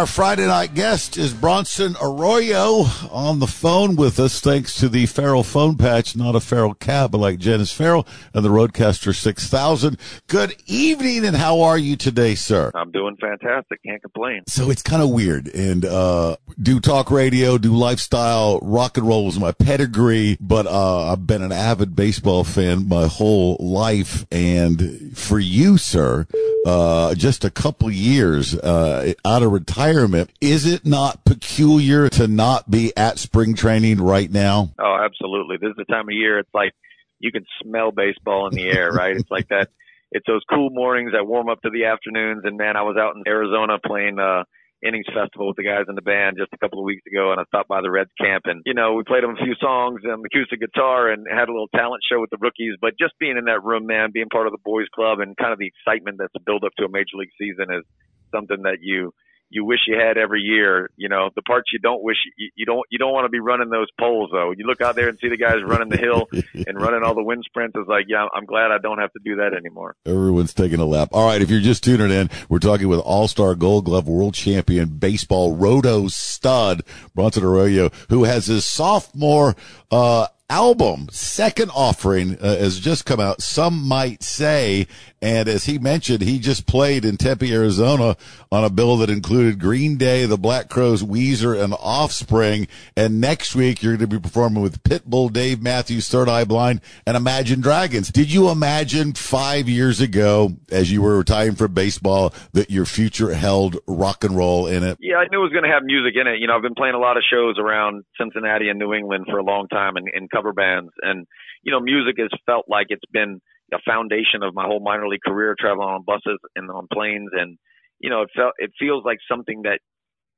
Our 0.00 0.06
Friday 0.06 0.46
night 0.46 0.72
guest 0.72 1.18
is 1.18 1.34
Bronson 1.34 1.94
Arroyo 2.00 2.84
on 3.10 3.38
the 3.38 3.46
phone 3.46 3.96
with 3.96 4.18
us, 4.18 4.40
thanks 4.40 4.74
to 4.76 4.88
the 4.88 5.04
Farrell 5.04 5.42
phone 5.42 5.76
patch, 5.76 6.16
not 6.16 6.34
a 6.34 6.40
Farrell 6.40 6.72
cab, 6.72 7.10
but 7.10 7.18
like 7.18 7.38
Janice 7.38 7.70
Farrell 7.70 8.06
and 8.32 8.42
the 8.42 8.48
Roadcaster 8.48 9.14
6000. 9.14 9.98
Good 10.26 10.56
evening, 10.66 11.26
and 11.26 11.36
how 11.36 11.60
are 11.60 11.76
you 11.76 11.96
today, 11.96 12.34
sir? 12.34 12.70
I'm 12.74 12.90
doing 12.92 13.18
fantastic. 13.20 13.82
Can't 13.84 14.00
complain. 14.00 14.44
So 14.46 14.70
it's 14.70 14.80
kind 14.80 15.02
of 15.02 15.10
weird 15.10 15.48
and, 15.48 15.84
uh, 15.84 16.36
do 16.58 16.80
talk 16.80 17.10
radio, 17.10 17.58
do 17.58 17.74
lifestyle, 17.74 18.58
rock 18.62 18.96
and 18.96 19.06
roll 19.06 19.28
is 19.28 19.38
my 19.38 19.52
pedigree, 19.52 20.38
but, 20.40 20.66
uh, 20.66 21.12
I've 21.12 21.26
been 21.26 21.42
an 21.42 21.52
avid 21.52 21.94
baseball 21.94 22.44
fan 22.44 22.88
my 22.88 23.06
whole 23.06 23.58
life. 23.60 24.24
And 24.32 25.12
for 25.14 25.38
you, 25.38 25.76
sir, 25.76 26.26
uh, 26.66 27.14
just 27.14 27.44
a 27.44 27.50
couple 27.50 27.90
years, 27.90 28.54
uh, 28.54 29.14
out 29.24 29.42
of 29.42 29.52
retirement, 29.52 30.30
is 30.40 30.66
it 30.66 30.84
not 30.84 31.24
peculiar 31.24 32.08
to 32.10 32.28
not 32.28 32.70
be 32.70 32.94
at 32.96 33.18
spring 33.18 33.54
training 33.54 34.00
right 34.00 34.30
now? 34.30 34.70
Oh, 34.78 34.96
absolutely. 35.02 35.56
This 35.56 35.70
is 35.70 35.76
the 35.76 35.84
time 35.84 36.08
of 36.08 36.14
year. 36.14 36.38
It's 36.38 36.54
like 36.54 36.72
you 37.18 37.32
can 37.32 37.44
smell 37.62 37.92
baseball 37.92 38.48
in 38.48 38.54
the 38.54 38.68
air, 38.68 38.90
right? 38.90 39.16
it's 39.16 39.30
like 39.30 39.48
that. 39.48 39.70
It's 40.12 40.26
those 40.26 40.42
cool 40.52 40.70
mornings 40.70 41.12
that 41.12 41.24
warm 41.24 41.48
up 41.48 41.62
to 41.62 41.70
the 41.70 41.84
afternoons. 41.84 42.42
And 42.44 42.56
man, 42.58 42.76
I 42.76 42.82
was 42.82 42.96
out 42.98 43.14
in 43.14 43.22
Arizona 43.26 43.78
playing, 43.78 44.18
uh, 44.18 44.42
innings 44.82 45.06
festival 45.12 45.46
with 45.48 45.56
the 45.56 45.64
guys 45.64 45.84
in 45.88 45.94
the 45.94 46.02
band 46.02 46.36
just 46.38 46.52
a 46.52 46.58
couple 46.58 46.78
of 46.78 46.84
weeks 46.84 47.02
ago, 47.06 47.32
and 47.32 47.40
I 47.40 47.44
stopped 47.44 47.68
by 47.68 47.80
the 47.80 47.90
Reds 47.90 48.10
camp, 48.18 48.44
and 48.46 48.62
you 48.64 48.74
know 48.74 48.94
we 48.94 49.04
played 49.04 49.22
them 49.22 49.36
a 49.36 49.44
few 49.44 49.54
songs 49.60 50.00
and 50.04 50.24
acoustic 50.24 50.60
guitar, 50.60 51.10
and 51.10 51.26
had 51.28 51.48
a 51.48 51.52
little 51.52 51.68
talent 51.74 52.02
show 52.10 52.20
with 52.20 52.30
the 52.30 52.40
rookies. 52.40 52.74
But 52.80 52.98
just 52.98 53.14
being 53.18 53.36
in 53.36 53.44
that 53.44 53.62
room, 53.62 53.86
man, 53.86 54.10
being 54.12 54.28
part 54.28 54.46
of 54.46 54.52
the 54.52 54.62
boys 54.64 54.88
club, 54.94 55.20
and 55.20 55.36
kind 55.36 55.52
of 55.52 55.58
the 55.58 55.68
excitement 55.68 56.18
that's 56.18 56.34
a 56.36 56.40
build 56.40 56.64
up 56.64 56.72
to 56.78 56.84
a 56.84 56.90
major 56.90 57.16
league 57.16 57.34
season 57.38 57.72
is 57.72 57.84
something 58.32 58.62
that 58.62 58.78
you 58.80 59.12
you 59.50 59.64
wish 59.64 59.80
you 59.86 59.98
had 59.98 60.16
every 60.16 60.40
year. 60.40 60.90
You 60.96 61.08
know, 61.08 61.30
the 61.34 61.42
parts 61.42 61.70
you 61.72 61.78
don't 61.80 62.02
wish 62.02 62.16
you, 62.36 62.50
you 62.54 62.64
don't 62.64 62.84
you 62.90 62.98
don't 62.98 63.12
want 63.12 63.24
to 63.24 63.28
be 63.28 63.40
running 63.40 63.68
those 63.68 63.88
poles 63.98 64.30
though. 64.32 64.52
You 64.56 64.64
look 64.66 64.80
out 64.80 64.94
there 64.94 65.08
and 65.08 65.18
see 65.20 65.28
the 65.28 65.36
guys 65.36 65.56
running 65.64 65.88
the 65.88 65.96
hill 65.96 66.28
and 66.66 66.80
running 66.80 67.02
all 67.02 67.14
the 67.14 67.22
wind 67.22 67.42
sprints. 67.44 67.76
It's 67.78 67.88
like, 67.88 68.06
yeah, 68.08 68.26
I'm 68.34 68.46
glad 68.46 68.70
I 68.70 68.78
don't 68.78 68.98
have 68.98 69.12
to 69.12 69.20
do 69.24 69.36
that 69.36 69.52
anymore. 69.54 69.96
Everyone's 70.06 70.54
taking 70.54 70.80
a 70.80 70.86
lap. 70.86 71.10
All 71.12 71.26
right, 71.26 71.42
if 71.42 71.50
you're 71.50 71.60
just 71.60 71.84
tuning 71.84 72.10
in, 72.10 72.30
we're 72.48 72.58
talking 72.58 72.88
with 72.88 73.00
All-Star 73.00 73.54
Gold 73.54 73.84
Glove 73.86 74.08
World 74.08 74.34
Champion 74.34 74.88
baseball 74.88 75.56
roto 75.56 76.08
stud 76.08 76.82
Bronson 77.14 77.44
Arroyo, 77.44 77.90
who 78.08 78.24
has 78.24 78.46
his 78.46 78.64
sophomore 78.64 79.56
uh, 79.90 80.26
album, 80.50 81.08
second 81.10 81.70
offering, 81.74 82.36
uh, 82.40 82.56
has 82.56 82.78
just 82.78 83.06
come 83.06 83.20
out. 83.20 83.40
Some 83.40 83.86
might 83.86 84.22
say, 84.22 84.86
and 85.22 85.48
as 85.48 85.64
he 85.64 85.78
mentioned, 85.78 86.22
he 86.22 86.38
just 86.38 86.66
played 86.66 87.04
in 87.04 87.16
Tempe, 87.16 87.52
Arizona 87.52 88.16
on 88.50 88.64
a 88.64 88.70
bill 88.70 88.96
that 88.98 89.08
included 89.08 89.60
Green 89.60 89.96
Day, 89.96 90.26
the 90.26 90.36
Black 90.36 90.68
Crowes, 90.68 91.02
Weezer, 91.02 91.62
and 91.62 91.72
Offspring. 91.74 92.66
And 92.96 93.20
next 93.20 93.54
week, 93.54 93.82
you're 93.82 93.96
going 93.96 94.10
to 94.10 94.16
be 94.18 94.20
performing 94.20 94.62
with 94.62 94.82
Pitbull, 94.82 95.32
Dave 95.32 95.62
Matthews, 95.62 96.08
Third 96.08 96.28
Eye 96.28 96.44
Blind, 96.44 96.80
and 97.06 97.16
Imagine 97.16 97.60
Dragons. 97.60 98.10
Did 98.10 98.32
you 98.32 98.50
imagine 98.50 99.12
five 99.12 99.68
years 99.68 100.00
ago, 100.00 100.56
as 100.70 100.90
you 100.90 101.02
were 101.02 101.18
retiring 101.18 101.54
from 101.54 101.72
baseball, 101.72 102.34
that 102.52 102.70
your 102.70 102.86
future 102.86 103.32
held 103.34 103.76
rock 103.86 104.24
and 104.24 104.36
roll 104.36 104.66
in 104.66 104.82
it? 104.82 104.98
Yeah, 105.00 105.16
I 105.16 105.26
knew 105.30 105.38
it 105.38 105.42
was 105.42 105.52
going 105.52 105.64
to 105.64 105.70
have 105.70 105.84
music 105.84 106.14
in 106.20 106.26
it. 106.26 106.40
You 106.40 106.48
know, 106.48 106.56
I've 106.56 106.62
been 106.62 106.74
playing 106.74 106.94
a 106.94 106.98
lot 106.98 107.16
of 107.16 107.22
shows 107.30 107.56
around 107.58 108.04
Cincinnati 108.18 108.68
and 108.68 108.78
New 108.78 108.92
England 108.94 109.26
for 109.30 109.38
a 109.38 109.44
long 109.44 109.68
time 109.68 109.96
and, 109.96 110.08
and 110.12 110.28
cover 110.40 110.52
bands. 110.52 110.90
And, 111.02 111.26
you 111.62 111.72
know, 111.72 111.80
music 111.80 112.16
has 112.18 112.30
felt 112.46 112.66
like 112.68 112.86
it's 112.88 113.04
been 113.12 113.40
a 113.72 113.78
foundation 113.84 114.42
of 114.42 114.54
my 114.54 114.64
whole 114.64 114.80
minor 114.80 115.06
league 115.06 115.20
career, 115.26 115.54
traveling 115.58 115.88
on 115.88 116.04
buses 116.04 116.38
and 116.56 116.70
on 116.70 116.88
planes. 116.92 117.30
And, 117.32 117.58
you 117.98 118.10
know, 118.10 118.22
it 118.22 118.30
felt, 118.34 118.54
it 118.58 118.70
feels 118.78 119.04
like 119.04 119.18
something 119.30 119.62
that 119.62 119.78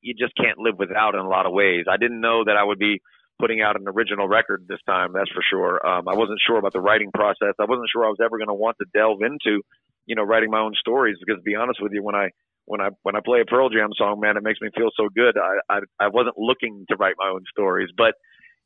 you 0.01 0.15
just 0.15 0.35
can't 0.37 0.59
live 0.59 0.75
without 0.79 1.15
in 1.15 1.21
a 1.21 1.29
lot 1.29 1.47
of 1.47 1.53
ways. 1.53 1.85
I 1.89 1.97
didn't 1.97 2.21
know 2.21 2.43
that 2.45 2.57
I 2.57 2.65
would 2.65 2.79
be 2.79 3.01
putting 3.41 3.61
out 3.61 3.81
an 3.81 3.87
original 3.89 4.29
record 4.29 4.65
this 4.69 4.83
time. 4.87 5.13
That's 5.15 5.31
for 5.31 5.43
sure. 5.49 5.85
Um, 5.87 6.09
I 6.09 6.15
wasn't 6.15 6.41
sure 6.45 6.59
about 6.59 6.73
the 6.73 6.81
writing 6.81 7.11
process. 7.15 7.55
I 7.61 7.65
wasn't 7.65 7.89
sure 7.93 8.05
I 8.05 8.09
was 8.09 8.21
ever 8.23 8.37
going 8.37 8.49
to 8.49 8.55
want 8.55 8.77
to 8.79 8.87
delve 8.93 9.23
into, 9.23 9.63
you 10.07 10.15
know, 10.17 10.23
writing 10.23 10.51
my 10.51 10.61
own 10.61 10.75
stories 10.79 11.17
because 11.25 11.39
to 11.39 11.43
be 11.43 11.55
honest 11.55 11.81
with 11.81 11.93
you, 11.93 12.03
when 12.03 12.15
I, 12.15 12.31
when 12.65 12.81
I 12.81 12.91
when 13.03 13.17
I 13.17 13.21
play 13.25 13.41
a 13.41 13.45
Pearl 13.45 13.71
Jam 13.71 13.91
song, 13.97 14.21
man, 14.21 14.37
it 14.37 14.43
makes 14.43 14.61
me 14.61 14.69
feel 14.77 14.91
so 14.97 15.09
good. 15.15 15.37
I 15.37 15.59
I, 15.69 15.79
I 15.99 16.09
wasn't 16.09 16.39
looking 16.39 16.85
to 16.91 16.97
write 16.97 17.15
my 17.19 17.29
own 17.29 17.43
stories, 17.51 17.89
but 17.97 18.15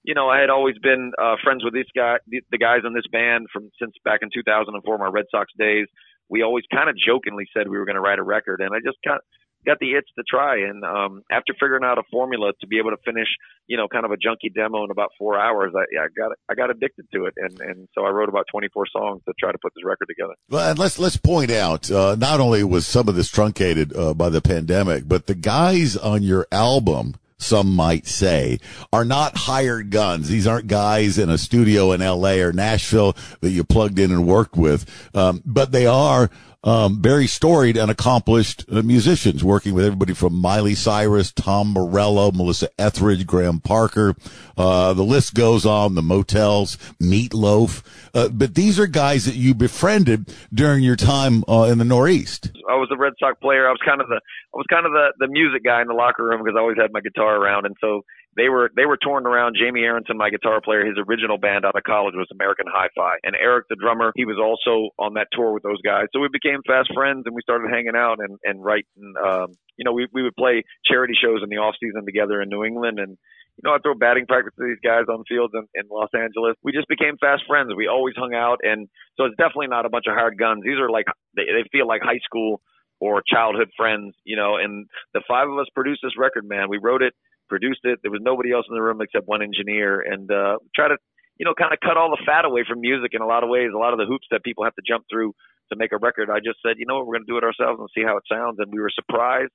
you 0.07 0.15
know, 0.15 0.29
I 0.29 0.39
had 0.41 0.51
always 0.51 0.79
been 0.79 1.13
uh, 1.21 1.35
friends 1.43 1.65
with 1.65 1.75
this 1.75 1.91
guy, 1.95 2.17
the, 2.29 2.41
the 2.53 2.59
guys 2.59 2.87
in 2.87 2.95
this 2.95 3.07
band 3.11 3.49
from 3.53 3.71
since 3.79 3.93
back 4.05 4.21
in 4.23 4.31
2004, 4.33 4.99
my 4.99 5.07
Red 5.07 5.27
Sox 5.31 5.53
days. 5.59 5.87
We 6.29 6.43
always 6.43 6.65
kind 6.73 6.89
of 6.89 6.97
jokingly 6.97 7.47
said 7.53 7.69
we 7.69 7.77
were 7.77 7.85
going 7.85 7.97
to 7.97 8.01
write 8.01 8.19
a 8.19 8.23
record, 8.23 8.61
and 8.61 8.71
I 8.73 8.79
just 8.79 8.99
got 9.05 9.21
got 9.67 9.79
the 9.81 9.95
itch 9.95 10.07
to 10.17 10.23
try. 10.29 10.59
And 10.59 10.85
um, 10.85 11.23
after 11.31 11.53
figuring 11.55 11.83
out 11.85 11.99
a 11.99 12.03
formula 12.11 12.53
to 12.61 12.67
be 12.69 12.79
able 12.79 12.91
to 12.91 12.97
finish, 13.05 13.27
you 13.67 13.77
know, 13.77 13.89
kind 13.89 14.05
of 14.05 14.13
a 14.13 14.15
junky 14.15 14.53
demo 14.55 14.85
in 14.85 14.93
about 14.93 15.11
four 15.19 15.39
hours, 15.39 15.73
I, 15.75 15.83
I 16.01 16.07
got 16.17 16.33
I 16.49 16.55
got 16.55 16.71
addicted 16.71 17.07
to 17.13 17.27
it, 17.27 17.35
and 17.37 17.61
and 17.61 17.89
so 17.93 18.05
I 18.05 18.11
wrote 18.11 18.29
about 18.29 18.47
24 18.51 18.87
songs 18.93 19.23
to 19.27 19.35
try 19.39 19.51
to 19.51 19.59
put 19.59 19.73
this 19.75 19.85
record 19.85 20.07
together. 20.09 20.35
Well, 20.49 20.71
and 20.71 20.79
let's 20.79 21.01
let's 21.01 21.17
point 21.17 21.51
out, 21.51 21.91
uh, 21.91 22.15
not 22.17 22.39
only 22.39 22.63
was 22.63 22.87
some 22.87 23.09
of 23.09 23.17
this 23.17 23.29
truncated 23.29 23.95
uh, 23.97 24.15
by 24.15 24.29
the 24.29 24.41
pandemic, 24.41 25.09
but 25.09 25.27
the 25.27 25.35
guys 25.35 25.97
on 25.97 26.23
your 26.23 26.47
album 26.53 27.17
some 27.39 27.75
might 27.75 28.07
say, 28.07 28.59
are 28.93 29.05
not 29.05 29.37
hired 29.37 29.91
guns. 29.91 30.29
These 30.29 30.47
aren't 30.47 30.69
guys 30.69 31.19
in 31.19 31.29
a 31.29 31.39
studio 31.39 31.93
in 31.93 32.01
LA 32.01 32.37
or 32.37 32.53
Nashville 32.53 33.17
that 33.41 33.51
you 33.51 33.65
plugged 33.65 33.99
in 33.99 34.11
and 34.11 34.27
worked 34.27 34.57
with, 34.57 34.87
um, 35.15 35.43
but 35.45 35.73
they 35.73 35.87
are 35.87 36.31
um, 36.67 37.01
very 37.01 37.29
storied 37.29 37.77
and 37.77 37.91
accomplished 37.91 38.65
uh, 38.71 38.83
musicians, 38.83 39.45
working 39.45 39.73
with 39.73 39.85
everybody 39.85 40.13
from 40.13 40.35
Miley 40.35 40.75
Cyrus, 40.75 41.31
Tom 41.31 41.73
Morello, 41.73 42.33
Melissa 42.33 42.69
Etheridge, 42.77 43.25
Graham 43.25 43.61
Parker. 43.61 44.17
Uh, 44.59 44.93
the 44.93 45.05
list 45.05 45.35
goes 45.35 45.65
on. 45.65 45.95
The 45.95 46.03
Motels, 46.03 46.77
Meatloaf. 47.01 47.85
Uh, 48.13 48.29
but 48.29 48.57
these 48.57 48.81
are 48.81 48.89
guys 48.89 49.27
that 49.27 49.37
you 49.37 49.55
befriended 49.55 50.35
during 50.53 50.83
your 50.83 50.97
time 50.97 51.45
uh, 51.49 51.69
in 51.71 51.79
the 51.79 51.85
Northeast. 51.85 52.51
I 52.69 52.75
was 52.75 52.89
a 52.93 52.97
Red 52.97 53.13
Sox 53.21 53.39
player. 53.41 53.69
I 53.69 53.71
was 53.71 53.81
kind 53.85 54.01
of 54.01 54.09
the 54.09 54.17
I 54.17 54.57
was 54.57 54.67
kind 54.69 54.87
of 54.87 54.93
the 54.93 55.13
the 55.19 55.29
music 55.29 55.63
guy 55.65 55.83
in 55.83 55.87
the 55.87 55.95
locker 55.95 56.25
room 56.25 56.43
because 56.43 56.57
I 56.57 56.61
always 56.61 56.79
had 56.79 56.93
my 56.93 57.01
guitar 57.01 57.37
around, 57.37 57.67
and 57.67 57.77
so 57.81 58.03
they 58.37 58.49
were 58.49 58.71
they 58.77 58.85
were 58.85 58.99
touring 59.01 59.27
around. 59.27 59.57
Jamie 59.59 59.81
Arentzen, 59.81 60.17
my 60.17 60.31
guitar 60.31 60.61
player, 60.61 60.85
his 60.85 60.97
original 61.09 61.39
band 61.39 61.65
out 61.65 61.75
of 61.75 61.83
college 61.83 62.15
was 62.15 62.29
American 62.31 62.67
Hi-Fi, 62.69 63.17
and 63.25 63.35
Eric, 63.35 63.67
the 63.69 63.77
drummer, 63.77 64.13
he 64.15 64.25
was 64.25 64.37
also 64.37 64.91
on 64.99 65.15
that 65.15 65.29
tour 65.33 65.53
with 65.53 65.63
those 65.63 65.81
guys. 65.83 66.07
So 66.13 66.21
we 66.21 66.29
became 66.29 66.61
fast 66.67 66.93
friends, 66.95 67.23
and 67.25 67.35
we 67.35 67.41
started 67.43 67.71
hanging 67.71 67.97
out 67.97 68.19
and 68.21 68.39
and 68.45 68.63
writing. 68.63 69.15
Um, 69.17 69.57
you 69.77 69.85
know, 69.85 69.93
we 69.93 70.07
we 70.13 70.23
would 70.23 70.37
play 70.37 70.65
charity 70.85 71.15
shows 71.17 71.41
in 71.43 71.49
the 71.49 71.57
off 71.57 71.75
season 71.81 72.05
together 72.05 72.43
in 72.43 72.49
New 72.49 72.65
England, 72.65 72.99
and 72.99 73.17
you 73.57 73.63
know, 73.65 73.75
I 73.75 73.79
throw 73.79 73.95
batting 73.95 74.27
practice 74.27 74.53
to 74.59 74.65
these 74.65 74.81
guys 74.85 75.09
on 75.09 75.25
fields 75.25 75.55
in, 75.55 75.65
in 75.75 75.89
Los 75.91 76.11
Angeles. 76.13 76.57
We 76.63 76.73
just 76.73 76.89
became 76.89 77.17
fast 77.17 77.43
friends. 77.49 77.73
We 77.75 77.89
always 77.89 78.15
hung 78.17 78.35
out, 78.35 78.61
and 78.63 78.89
so 79.17 79.25
it's 79.25 79.37
definitely 79.37 79.69
not 79.69 79.87
a 79.87 79.89
bunch 79.89 80.05
of 80.09 80.15
hired 80.15 80.37
guns. 80.37 80.61
These 80.63 80.79
are 80.79 80.91
like 80.91 81.07
they, 81.35 81.45
they 81.45 81.65
feel 81.73 81.89
like 81.89 82.03
high 82.03 82.21
school 82.23 82.61
or 83.01 83.23
childhood 83.27 83.71
friends, 83.77 84.15
you 84.25 84.37
know. 84.37 84.57
And 84.57 84.87
the 85.15 85.23
five 85.27 85.49
of 85.49 85.59
us 85.59 85.67
produced 85.75 86.01
this 86.03 86.19
record, 86.19 86.45
man. 86.47 86.69
We 86.69 86.79
wrote 86.79 87.01
it 87.01 87.15
produced 87.49 87.81
it. 87.85 88.01
There 88.03 88.11
was 88.11 88.23
nobody 88.23 88.53
else 88.53 88.67
in 88.69 88.75
the 88.75 88.83
room 88.83 89.01
except 89.01 89.27
one 89.27 89.43
engineer, 89.43 90.01
and 90.01 90.31
uh, 90.31 90.59
try 90.75 90.89
to, 90.89 90.97
you 91.39 91.45
know, 91.45 91.55
kind 91.55 91.73
of 91.73 91.81
cut 91.81 91.97
all 91.97 92.11
the 92.11 92.23
fat 92.27 92.45
away 92.45 92.65
from 92.69 92.81
music 92.81 93.13
in 93.13 93.23
a 93.23 93.27
lot 93.27 93.43
of 93.43 93.49
ways. 93.49 93.71
A 93.75 93.79
lot 93.79 93.93
of 93.93 93.99
the 93.99 94.07
hoops 94.07 94.27
that 94.31 94.45
people 94.45 94.65
have 94.65 94.75
to 94.75 94.85
jump 94.87 95.05
through 95.11 95.33
to 95.73 95.77
make 95.77 95.93
a 95.93 95.99
record. 95.99 96.31
I 96.31 96.39
just 96.39 96.59
said, 96.65 96.79
you 96.79 96.87
know 96.87 96.99
what, 96.99 97.07
we're 97.07 97.19
going 97.19 97.27
to 97.27 97.33
do 97.33 97.39
it 97.39 97.45
ourselves 97.45 97.81
and 97.81 97.89
see 97.95 98.05
how 98.07 98.17
it 98.17 98.25
sounds. 98.31 98.57
And 98.59 98.71
we 98.73 98.81
were 98.81 98.93
surprised 98.95 99.53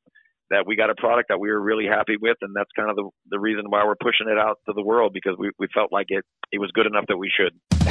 that 0.52 0.68
we 0.68 0.76
got 0.76 0.90
a 0.90 0.96
product 0.96 1.30
that 1.30 1.40
we 1.40 1.50
were 1.50 1.62
really 1.62 1.88
happy 1.88 2.18
with, 2.20 2.38
and 2.42 2.52
that's 2.54 2.70
kind 2.76 2.90
of 2.90 2.96
the 2.96 3.10
the 3.30 3.40
reason 3.40 3.66
why 3.70 3.84
we're 3.86 3.96
pushing 3.96 4.28
it 4.28 4.38
out 4.38 4.60
to 4.68 4.74
the 4.76 4.84
world 4.84 5.12
because 5.14 5.36
we 5.40 5.52
we 5.58 5.68
felt 5.74 5.92
like 5.92 6.08
it 6.10 6.24
it 6.52 6.60
was 6.60 6.72
good 6.74 6.86
enough 6.86 7.06
that 7.08 7.18
we 7.18 7.32
should. 7.32 7.91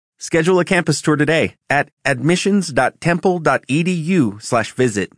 Schedule 0.21 0.59
a 0.59 0.65
campus 0.65 1.01
tour 1.01 1.15
today 1.15 1.55
at 1.67 1.89
admissions.temple.edu 2.05 4.39
slash 4.39 4.71
visit. 4.73 5.11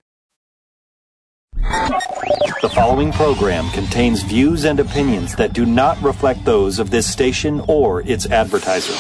The 2.62 2.70
following 2.74 3.12
program 3.12 3.70
contains 3.72 4.24
views 4.24 4.64
and 4.64 4.80
opinions 4.80 5.36
that 5.36 5.52
do 5.52 5.66
not 5.66 6.02
reflect 6.02 6.46
those 6.46 6.80
of 6.80 6.90
this 6.90 7.06
station 7.06 7.62
or 7.68 8.02
its 8.04 8.28
advertisers. 8.28 8.98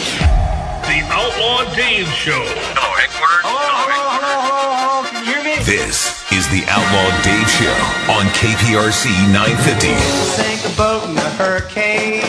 The 0.83 0.99
Outlaw 1.07 1.63
Dave 1.73 2.09
Show. 2.09 2.43
Hello, 2.75 2.93
headquarters. 2.99 3.43
Hello, 3.47 3.87
hello, 3.87 4.19
hello, 4.19 4.43
hello. 4.43 5.07
Can 5.07 5.23
you 5.23 5.31
hear 5.31 5.39
me? 5.41 5.55
This 5.63 6.19
is 6.33 6.45
the 6.51 6.65
Outlaw 6.67 7.07
Dave 7.23 7.47
Show 7.47 7.71
on 8.11 8.27
KPRC 8.35 9.07
950. 9.31 9.95
Sank 10.35 10.67
a 10.67 10.75
boat 10.75 11.07
in 11.09 11.15
a 11.15 11.29
hurricane. 11.39 12.27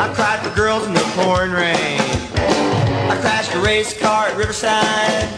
I 0.00 0.08
cried 0.14 0.40
for 0.40 0.48
girls 0.56 0.86
in 0.86 0.94
the 0.94 1.04
pouring 1.14 1.52
rain. 1.52 1.76
I 3.72 3.74
crashed 3.74 3.96
a 3.96 3.98
race 3.98 4.02
car 4.02 4.26
at 4.28 4.36
Riverside. 4.36 5.28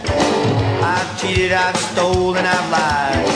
I've 0.83 1.21
cheated, 1.21 1.53
I've 1.53 1.77
stolen, 1.77 2.45
I've 2.45 2.71
lied. 2.71 3.27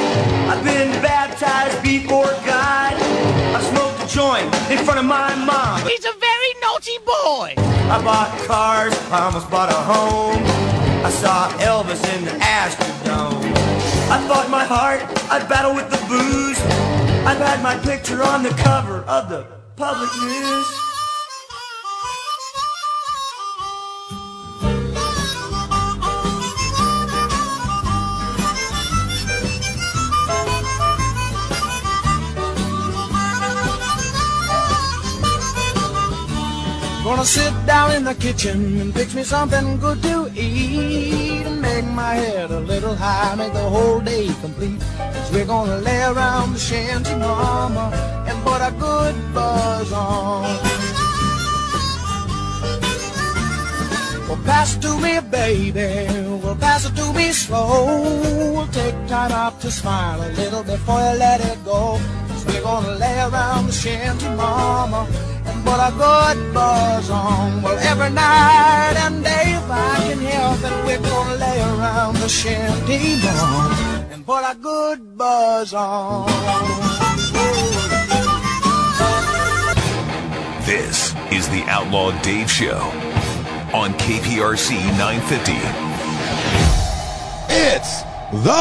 I've 0.50 0.64
been 0.64 0.90
baptized 1.00 1.80
before 1.84 2.32
God. 2.44 2.94
I 3.54 3.60
smoked 3.70 4.02
a 4.02 4.14
joint 4.14 4.46
in 4.70 4.84
front 4.84 4.98
of 4.98 5.06
my 5.06 5.34
mom. 5.36 5.82
He's 5.86 6.04
a 6.04 6.12
very 6.18 6.52
naughty 6.60 6.98
boy. 6.98 7.54
I 7.88 8.02
bought 8.02 8.30
cars, 8.46 8.94
I 9.12 9.22
almost 9.22 9.48
bought 9.50 9.70
a 9.70 9.80
home. 9.86 10.42
I 11.06 11.10
saw 11.10 11.48
Elvis 11.58 12.02
in 12.16 12.24
the 12.24 12.32
Astrodome. 12.42 13.54
I 14.10 14.18
fought 14.26 14.50
my 14.50 14.64
heart, 14.64 15.00
I 15.30 15.38
battled 15.46 15.76
with 15.76 15.90
the 15.90 16.02
booze. 16.08 16.60
I've 17.24 17.38
had 17.38 17.62
my 17.62 17.78
picture 17.78 18.22
on 18.24 18.42
the 18.42 18.50
cover 18.50 19.04
of 19.04 19.28
the 19.28 19.46
public 19.76 20.10
news. 20.22 20.87
Gonna 37.08 37.24
sit 37.24 37.54
down 37.64 37.92
in 37.92 38.04
the 38.04 38.14
kitchen 38.14 38.82
and 38.82 38.92
fix 38.92 39.14
me 39.14 39.22
something 39.22 39.78
good 39.78 40.02
to 40.02 40.30
eat 40.36 41.46
and 41.46 41.62
make 41.62 41.86
my 41.86 42.12
head 42.12 42.50
a 42.50 42.60
little 42.60 42.94
high, 42.94 43.34
make 43.34 43.54
the 43.54 43.66
whole 43.66 43.98
day 43.98 44.26
complete. 44.42 44.78
Cause 44.98 45.32
we're 45.32 45.46
gonna 45.46 45.78
lay 45.78 46.02
around 46.02 46.52
the 46.52 46.58
shanty 46.58 47.14
mama 47.14 47.90
and 48.28 48.36
put 48.44 48.60
a 48.60 48.72
good 48.78 49.14
buzz 49.32 49.90
on. 49.90 50.42
Well, 54.28 54.42
pass 54.44 54.76
it 54.76 54.82
to 54.82 54.92
me, 55.00 55.18
baby. 55.30 56.12
Well, 56.44 56.56
pass 56.56 56.84
it 56.84 56.94
to 56.96 57.10
me 57.14 57.32
slow. 57.32 58.52
We'll 58.52 58.66
take 58.66 58.94
time 59.06 59.32
out 59.32 59.62
to 59.62 59.70
smile 59.70 60.20
a 60.20 60.28
little 60.32 60.62
before 60.62 61.00
you 61.00 61.16
let 61.16 61.40
it 61.40 61.64
go. 61.64 61.98
Cause 62.28 62.44
we're 62.44 62.60
gonna 62.60 62.96
lay 62.96 63.18
around 63.20 63.66
the 63.68 63.72
shanty 63.72 64.28
mama 64.36 65.08
put 65.64 65.80
a 65.80 65.92
good 65.96 66.54
buzz 66.54 67.10
on. 67.10 67.62
Well, 67.62 67.78
every 67.78 68.10
night 68.10 68.96
and 69.04 69.22
day, 69.24 69.54
if 69.60 69.70
I 69.70 69.94
can 70.08 70.18
help 70.18 70.58
it, 70.68 70.86
we're 70.86 71.02
gonna 71.10 71.36
lay 71.36 71.60
around 71.60 72.16
the 72.16 72.28
shanty 72.28 73.16
mama 73.22 74.06
and 74.12 74.26
put 74.26 74.42
a 74.44 74.54
good 74.54 75.16
buzz 75.16 75.74
on. 75.74 76.28
This 80.64 81.14
is 81.32 81.48
the 81.48 81.64
Outlaw 81.66 82.10
Dave 82.22 82.50
Show 82.50 82.78
on 83.72 83.94
KPRC 83.94 84.72
950. 84.98 85.52
It's 87.50 88.02
the 88.44 88.52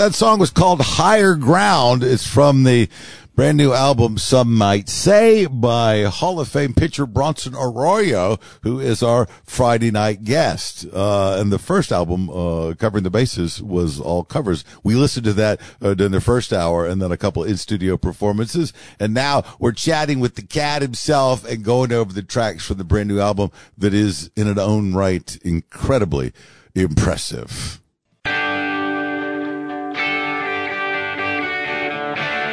that 0.00 0.14
song 0.14 0.38
was 0.38 0.50
called 0.50 0.80
Higher 0.80 1.34
Ground. 1.34 2.02
It's 2.02 2.26
from 2.26 2.64
the 2.64 2.88
brand 3.34 3.58
new 3.58 3.74
album 3.74 4.16
Some 4.16 4.54
Might 4.54 4.88
Say 4.88 5.44
by 5.44 6.04
Hall 6.04 6.40
of 6.40 6.48
Fame 6.48 6.72
pitcher 6.72 7.04
Bronson 7.04 7.54
Arroyo, 7.54 8.38
who 8.62 8.80
is 8.80 9.02
our 9.02 9.26
Friday 9.44 9.90
night 9.90 10.24
guest. 10.24 10.86
Uh, 10.90 11.36
and 11.38 11.52
the 11.52 11.58
first 11.58 11.92
album, 11.92 12.30
uh, 12.30 12.72
covering 12.78 13.04
the 13.04 13.10
bases 13.10 13.62
was 13.62 14.00
all 14.00 14.24
covers. 14.24 14.64
We 14.82 14.94
listened 14.94 15.24
to 15.26 15.34
that 15.34 15.60
uh, 15.82 15.92
during 15.92 16.12
the 16.12 16.22
first 16.22 16.50
hour 16.50 16.86
and 16.86 17.02
then 17.02 17.12
a 17.12 17.18
couple 17.18 17.44
in 17.44 17.58
studio 17.58 17.98
performances. 17.98 18.72
And 18.98 19.12
now 19.12 19.44
we're 19.58 19.72
chatting 19.72 20.18
with 20.18 20.36
the 20.36 20.46
cat 20.46 20.80
himself 20.80 21.44
and 21.44 21.62
going 21.62 21.92
over 21.92 22.10
the 22.10 22.22
tracks 22.22 22.64
from 22.64 22.78
the 22.78 22.84
brand 22.84 23.10
new 23.10 23.20
album 23.20 23.50
that 23.76 23.92
is 23.92 24.30
in 24.34 24.48
its 24.48 24.58
own 24.58 24.94
right 24.94 25.36
incredibly 25.44 26.32
impressive. 26.74 27.79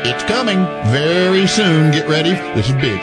It's 0.10 0.24
coming 0.24 0.64
very 0.90 1.46
soon. 1.48 1.92
Get 1.92 2.08
ready. 2.08 2.32
This 2.56 2.70
is 2.70 2.76
big. 2.76 2.98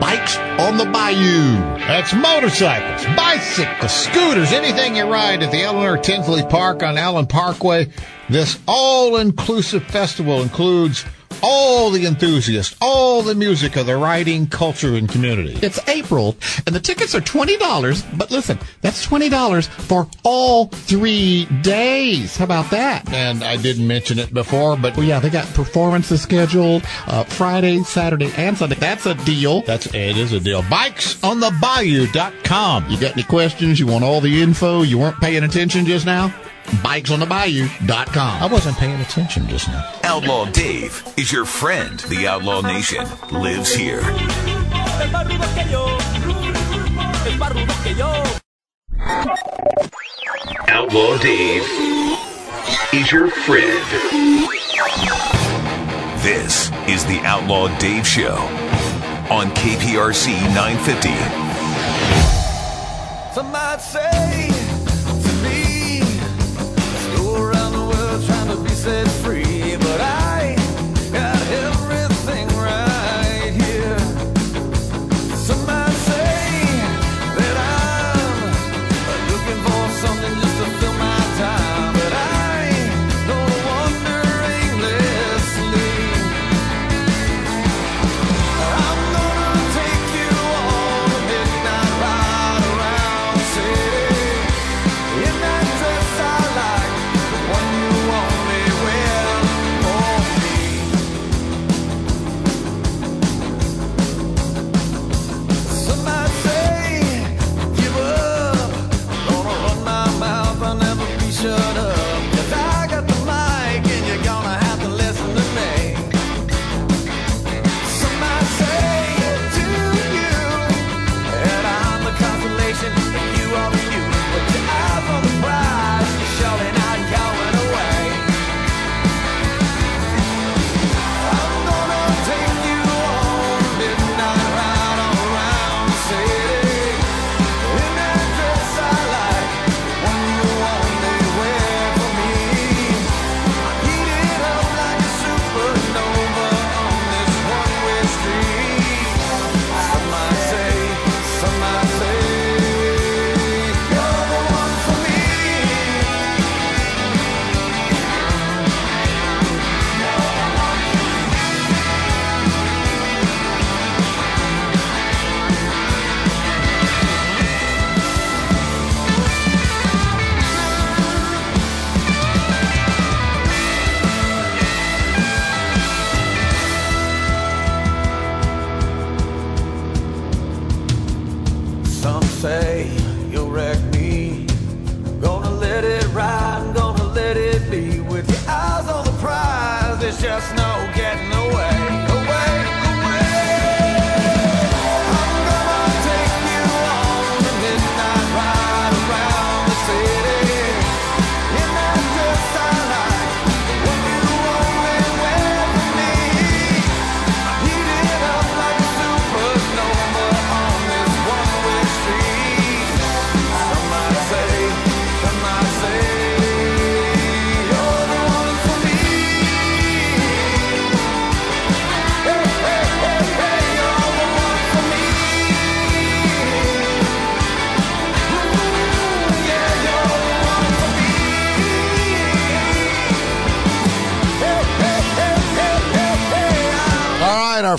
Bikes 0.00 0.36
on 0.58 0.76
the 0.76 0.86
Bayou. 0.86 1.52
That's 1.78 2.12
motorcycles, 2.12 3.06
bicycles, 3.16 3.92
scooters, 3.92 4.50
anything 4.50 4.96
you 4.96 5.04
ride 5.04 5.44
at 5.44 5.52
the 5.52 5.62
Eleanor 5.62 5.96
Tinsley 5.96 6.42
Park 6.42 6.82
on 6.82 6.98
Allen 6.98 7.26
Parkway. 7.26 7.88
This 8.28 8.58
all-inclusive 8.66 9.84
festival 9.84 10.42
includes 10.42 11.04
all 11.42 11.90
the 11.90 12.06
enthusiasts, 12.06 12.76
all 12.80 13.22
the 13.22 13.34
music 13.34 13.76
of 13.76 13.86
the 13.86 13.96
riding 13.96 14.46
culture 14.46 14.94
and 14.96 15.08
community. 15.08 15.58
It's 15.62 15.78
April, 15.88 16.36
and 16.66 16.74
the 16.74 16.80
tickets 16.80 17.14
are 17.14 17.20
$20, 17.20 18.18
but 18.18 18.30
listen, 18.30 18.58
that's 18.80 19.06
$20 19.06 19.66
for 19.68 20.08
all 20.24 20.66
three 20.66 21.44
days. 21.62 22.36
How 22.36 22.44
about 22.44 22.70
that? 22.70 23.10
And 23.12 23.44
I 23.44 23.56
didn't 23.56 23.86
mention 23.86 24.18
it 24.18 24.32
before, 24.34 24.76
but 24.76 24.96
Well, 24.96 25.06
yeah, 25.06 25.20
they 25.20 25.30
got 25.30 25.46
performances 25.54 26.20
scheduled 26.22 26.82
uh, 27.06 27.22
Friday, 27.24 27.82
Saturday, 27.84 28.32
and 28.36 28.56
Sunday. 28.58 28.76
That's 28.76 29.06
a 29.06 29.14
deal. 29.14 29.62
that's 29.62 29.86
it 29.94 30.16
is 30.16 30.32
a 30.32 30.40
deal. 30.40 30.62
Bikesonthebayou.com. 30.62 32.90
You 32.90 33.00
got 33.00 33.12
any 33.12 33.22
questions? 33.22 33.78
You 33.80 33.86
want 33.86 34.04
all 34.04 34.20
the 34.20 34.42
info? 34.42 34.82
You 34.82 34.98
weren't 34.98 35.20
paying 35.20 35.44
attention 35.44 35.86
just 35.86 36.04
now? 36.06 36.32
BikesOnTheBayou.com. 36.82 38.42
I 38.42 38.46
wasn't 38.46 38.76
paying 38.76 39.00
attention 39.00 39.48
just 39.48 39.68
now. 39.68 39.90
Outlaw 40.04 40.44
Dave 40.50 41.02
is 41.16 41.32
your 41.32 41.44
friend. 41.44 41.98
The 42.00 42.28
Outlaw 42.28 42.60
Nation 42.60 43.06
lives 43.32 43.72
here. 43.74 44.02
Outlaw 50.68 51.16
Dave 51.18 51.62
is 52.92 53.10
your 53.12 53.28
friend. 53.28 53.84
This 56.22 56.70
is 56.88 57.04
the 57.06 57.20
Outlaw 57.24 57.68
Dave 57.78 58.06
Show 58.06 58.36
on 59.30 59.50
KPRC 59.52 60.32
950. 60.54 61.08
Some 63.34 63.52
might 63.52 63.80
say 63.80 64.67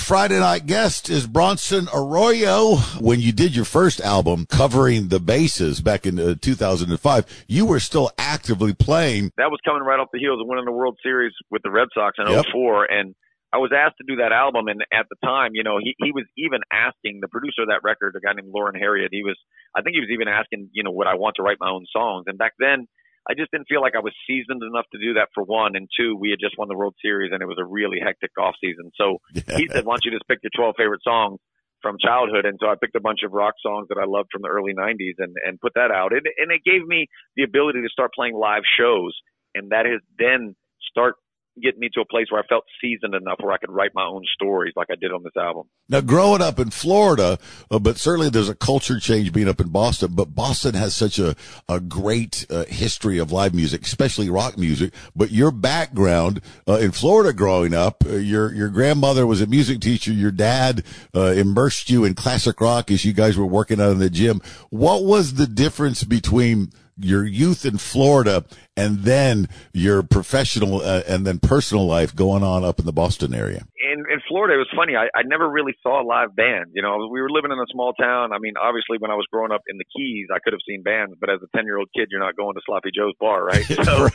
Friday 0.09 0.39
night 0.39 0.65
guest 0.65 1.07
is 1.07 1.27
Bronson 1.27 1.87
Arroyo. 1.93 2.77
When 2.99 3.19
you 3.19 3.31
did 3.31 3.55
your 3.55 3.63
first 3.63 4.01
album 4.01 4.47
covering 4.49 5.09
the 5.09 5.19
bases 5.19 5.81
back 5.81 6.07
in 6.07 6.17
uh, 6.17 6.33
2005, 6.41 7.45
you 7.47 7.67
were 7.67 7.79
still 7.79 8.09
actively 8.17 8.73
playing. 8.73 9.29
that 9.37 9.51
was 9.51 9.59
coming 9.63 9.83
right 9.83 9.99
off 9.99 10.07
the 10.11 10.17
heels 10.17 10.41
of 10.41 10.47
winning 10.47 10.65
the 10.65 10.71
World 10.71 10.97
Series 11.03 11.31
with 11.51 11.61
the 11.61 11.69
Red 11.69 11.89
Sox 11.93 12.17
in 12.17 12.25
Yep. 12.25 12.45
'04, 12.51 12.85
and 12.85 13.13
I 13.53 13.59
was 13.59 13.69
asked 13.69 13.97
to 14.01 14.03
do 14.07 14.15
that 14.15 14.31
album. 14.31 14.67
And 14.67 14.81
at 14.91 15.05
the 15.11 15.15
time, 15.23 15.51
you 15.53 15.61
know, 15.61 15.77
he 15.77 15.93
he 15.99 16.11
was 16.11 16.25
even 16.39 16.61
asking 16.73 17.19
the 17.21 17.27
producer 17.27 17.61
of 17.61 17.67
that 17.67 17.81
record, 17.83 18.15
a 18.17 18.19
guy 18.19 18.33
named 18.33 18.49
Loren 18.51 18.73
Harriet. 18.73 19.09
He 19.11 19.21
was, 19.21 19.37
I 19.77 19.83
think, 19.83 19.93
he 19.93 19.99
was 20.01 20.09
even 20.09 20.27
asking, 20.27 20.69
you 20.73 20.81
know, 20.81 20.89
would 20.89 21.05
I 21.05 21.21
want 21.21 21.35
to 21.35 21.43
write 21.43 21.57
my 21.59 21.69
own 21.69 21.85
songs? 21.93 22.23
And 22.25 22.39
back 22.39 22.53
then, 22.57 22.87
I 23.27 23.33
just 23.33 23.51
didn't 23.51 23.67
feel 23.67 23.81
like 23.81 23.95
I 23.95 23.99
was 23.99 24.13
seasoned 24.27 24.63
enough 24.63 24.85
to 24.93 24.99
do 24.99 25.13
that 25.15 25.29
for 25.33 25.43
one, 25.43 25.75
and 25.75 25.89
two, 25.97 26.15
we 26.15 26.29
had 26.29 26.39
just 26.39 26.57
won 26.57 26.67
the 26.67 26.77
World 26.77 26.95
Series, 27.01 27.31
and 27.33 27.41
it 27.41 27.47
was 27.47 27.57
a 27.59 27.65
really 27.65 27.99
hectic 27.99 28.31
off 28.39 28.55
season. 28.61 28.91
So 28.95 29.19
he 29.57 29.67
said, 29.67 29.85
"Why 29.85 29.95
don't 29.95 30.05
you 30.05 30.11
just 30.11 30.27
pick 30.27 30.39
your 30.43 30.51
12 30.55 30.75
favorite 30.77 31.03
songs?" 31.03 31.39
From 31.81 31.95
childhood, 31.97 32.43
and 32.45 32.59
so 32.59 32.67
I 32.67 32.75
picked 32.75 32.95
a 32.97 32.99
bunch 32.99 33.23
of 33.23 33.31
rock 33.31 33.53
songs 33.63 33.87
that 33.87 33.97
I 33.97 34.03
loved 34.03 34.27
from 34.33 34.41
the 34.41 34.49
early 34.49 34.73
'90s, 34.73 35.15
and 35.17 35.33
and 35.45 35.61
put 35.61 35.73
that 35.75 35.91
out, 35.91 36.11
and 36.11 36.27
and 36.37 36.51
it 36.51 36.61
gave 36.65 36.85
me 36.85 37.07
the 37.37 37.43
ability 37.43 37.81
to 37.81 37.87
start 37.87 38.11
playing 38.13 38.35
live 38.35 38.63
shows, 38.77 39.17
and 39.55 39.71
that 39.71 39.85
has 39.85 40.01
then 40.17 40.55
start 40.81 41.15
getting 41.61 41.79
me 41.79 41.89
to 41.93 42.01
a 42.01 42.05
place 42.05 42.27
where 42.29 42.41
I 42.41 42.47
felt 42.47 42.63
seasoned 42.81 43.15
enough 43.15 43.37
where 43.39 43.53
I 43.53 43.57
could 43.57 43.71
write 43.71 43.91
my 43.93 44.05
own 44.05 44.23
stories 44.33 44.73
like 44.75 44.87
I 44.91 44.95
did 44.95 45.11
on 45.11 45.23
this 45.23 45.35
album. 45.37 45.67
Now, 45.87 46.01
growing 46.01 46.41
up 46.41 46.59
in 46.59 46.69
Florida, 46.69 47.37
uh, 47.71 47.79
but 47.79 47.97
certainly 47.97 48.29
there's 48.29 48.49
a 48.49 48.55
culture 48.55 48.99
change 48.99 49.31
being 49.33 49.47
up 49.47 49.59
in 49.59 49.69
Boston, 49.69 50.11
but 50.13 50.35
Boston 50.35 50.75
has 50.75 50.95
such 50.95 51.19
a, 51.19 51.35
a 51.67 51.79
great 51.79 52.45
uh, 52.49 52.65
history 52.65 53.17
of 53.17 53.31
live 53.31 53.53
music, 53.53 53.83
especially 53.83 54.29
rock 54.29 54.57
music. 54.57 54.93
But 55.15 55.31
your 55.31 55.51
background 55.51 56.41
uh, 56.67 56.77
in 56.77 56.91
Florida 56.91 57.33
growing 57.33 57.73
up, 57.73 58.03
uh, 58.05 58.15
your, 58.15 58.53
your 58.53 58.69
grandmother 58.69 59.25
was 59.25 59.41
a 59.41 59.47
music 59.47 59.79
teacher. 59.81 60.11
Your 60.11 60.31
dad 60.31 60.83
uh, 61.15 61.33
immersed 61.35 61.89
you 61.89 62.05
in 62.05 62.13
classic 62.13 62.59
rock 62.61 62.91
as 62.91 63.05
you 63.05 63.13
guys 63.13 63.37
were 63.37 63.45
working 63.45 63.81
out 63.81 63.91
in 63.91 63.99
the 63.99 64.09
gym. 64.09 64.41
What 64.69 65.03
was 65.03 65.35
the 65.35 65.47
difference 65.47 66.03
between 66.03 66.71
your 66.99 67.25
youth 67.25 67.65
in 67.65 67.77
Florida 67.77 68.45
and 68.75 68.99
then 68.99 69.47
your 69.73 70.03
professional 70.03 70.81
uh, 70.81 71.01
and 71.07 71.25
then 71.25 71.39
personal 71.39 71.85
life 71.85 72.15
going 72.15 72.43
on 72.43 72.63
up 72.63 72.79
in 72.79 72.85
the 72.85 72.93
Boston 72.93 73.33
area? 73.33 73.65
in 73.99 74.05
in 74.11 74.19
Florida, 74.27 74.55
it 74.55 74.61
was 74.61 74.71
funny. 74.75 74.95
I, 74.95 75.09
I 75.11 75.23
never 75.25 75.49
really 75.49 75.73
saw 75.81 76.01
a 76.01 76.05
live 76.05 76.35
band. 76.35 76.71
You 76.73 76.81
know, 76.81 77.09
we 77.11 77.21
were 77.21 77.29
living 77.29 77.51
in 77.51 77.59
a 77.59 77.69
small 77.71 77.93
town. 77.93 78.31
I 78.31 78.39
mean, 78.39 78.53
obviously, 78.55 78.97
when 78.99 79.11
I 79.11 79.17
was 79.17 79.25
growing 79.31 79.51
up 79.51 79.61
in 79.67 79.77
the 79.77 79.87
Keys, 79.89 80.27
I 80.33 80.39
could 80.39 80.53
have 80.53 80.63
seen 80.67 80.83
bands, 80.83 81.15
but 81.19 81.29
as 81.29 81.41
a 81.41 81.49
ten 81.55 81.65
year 81.65 81.77
old 81.77 81.89
kid, 81.95 82.09
you're 82.11 82.23
not 82.23 82.37
going 82.37 82.55
to 82.55 82.61
Sloppy 82.65 82.91
Joe's 82.93 83.17
bar, 83.19 83.43
right? 83.43 83.65
So, 83.79 84.09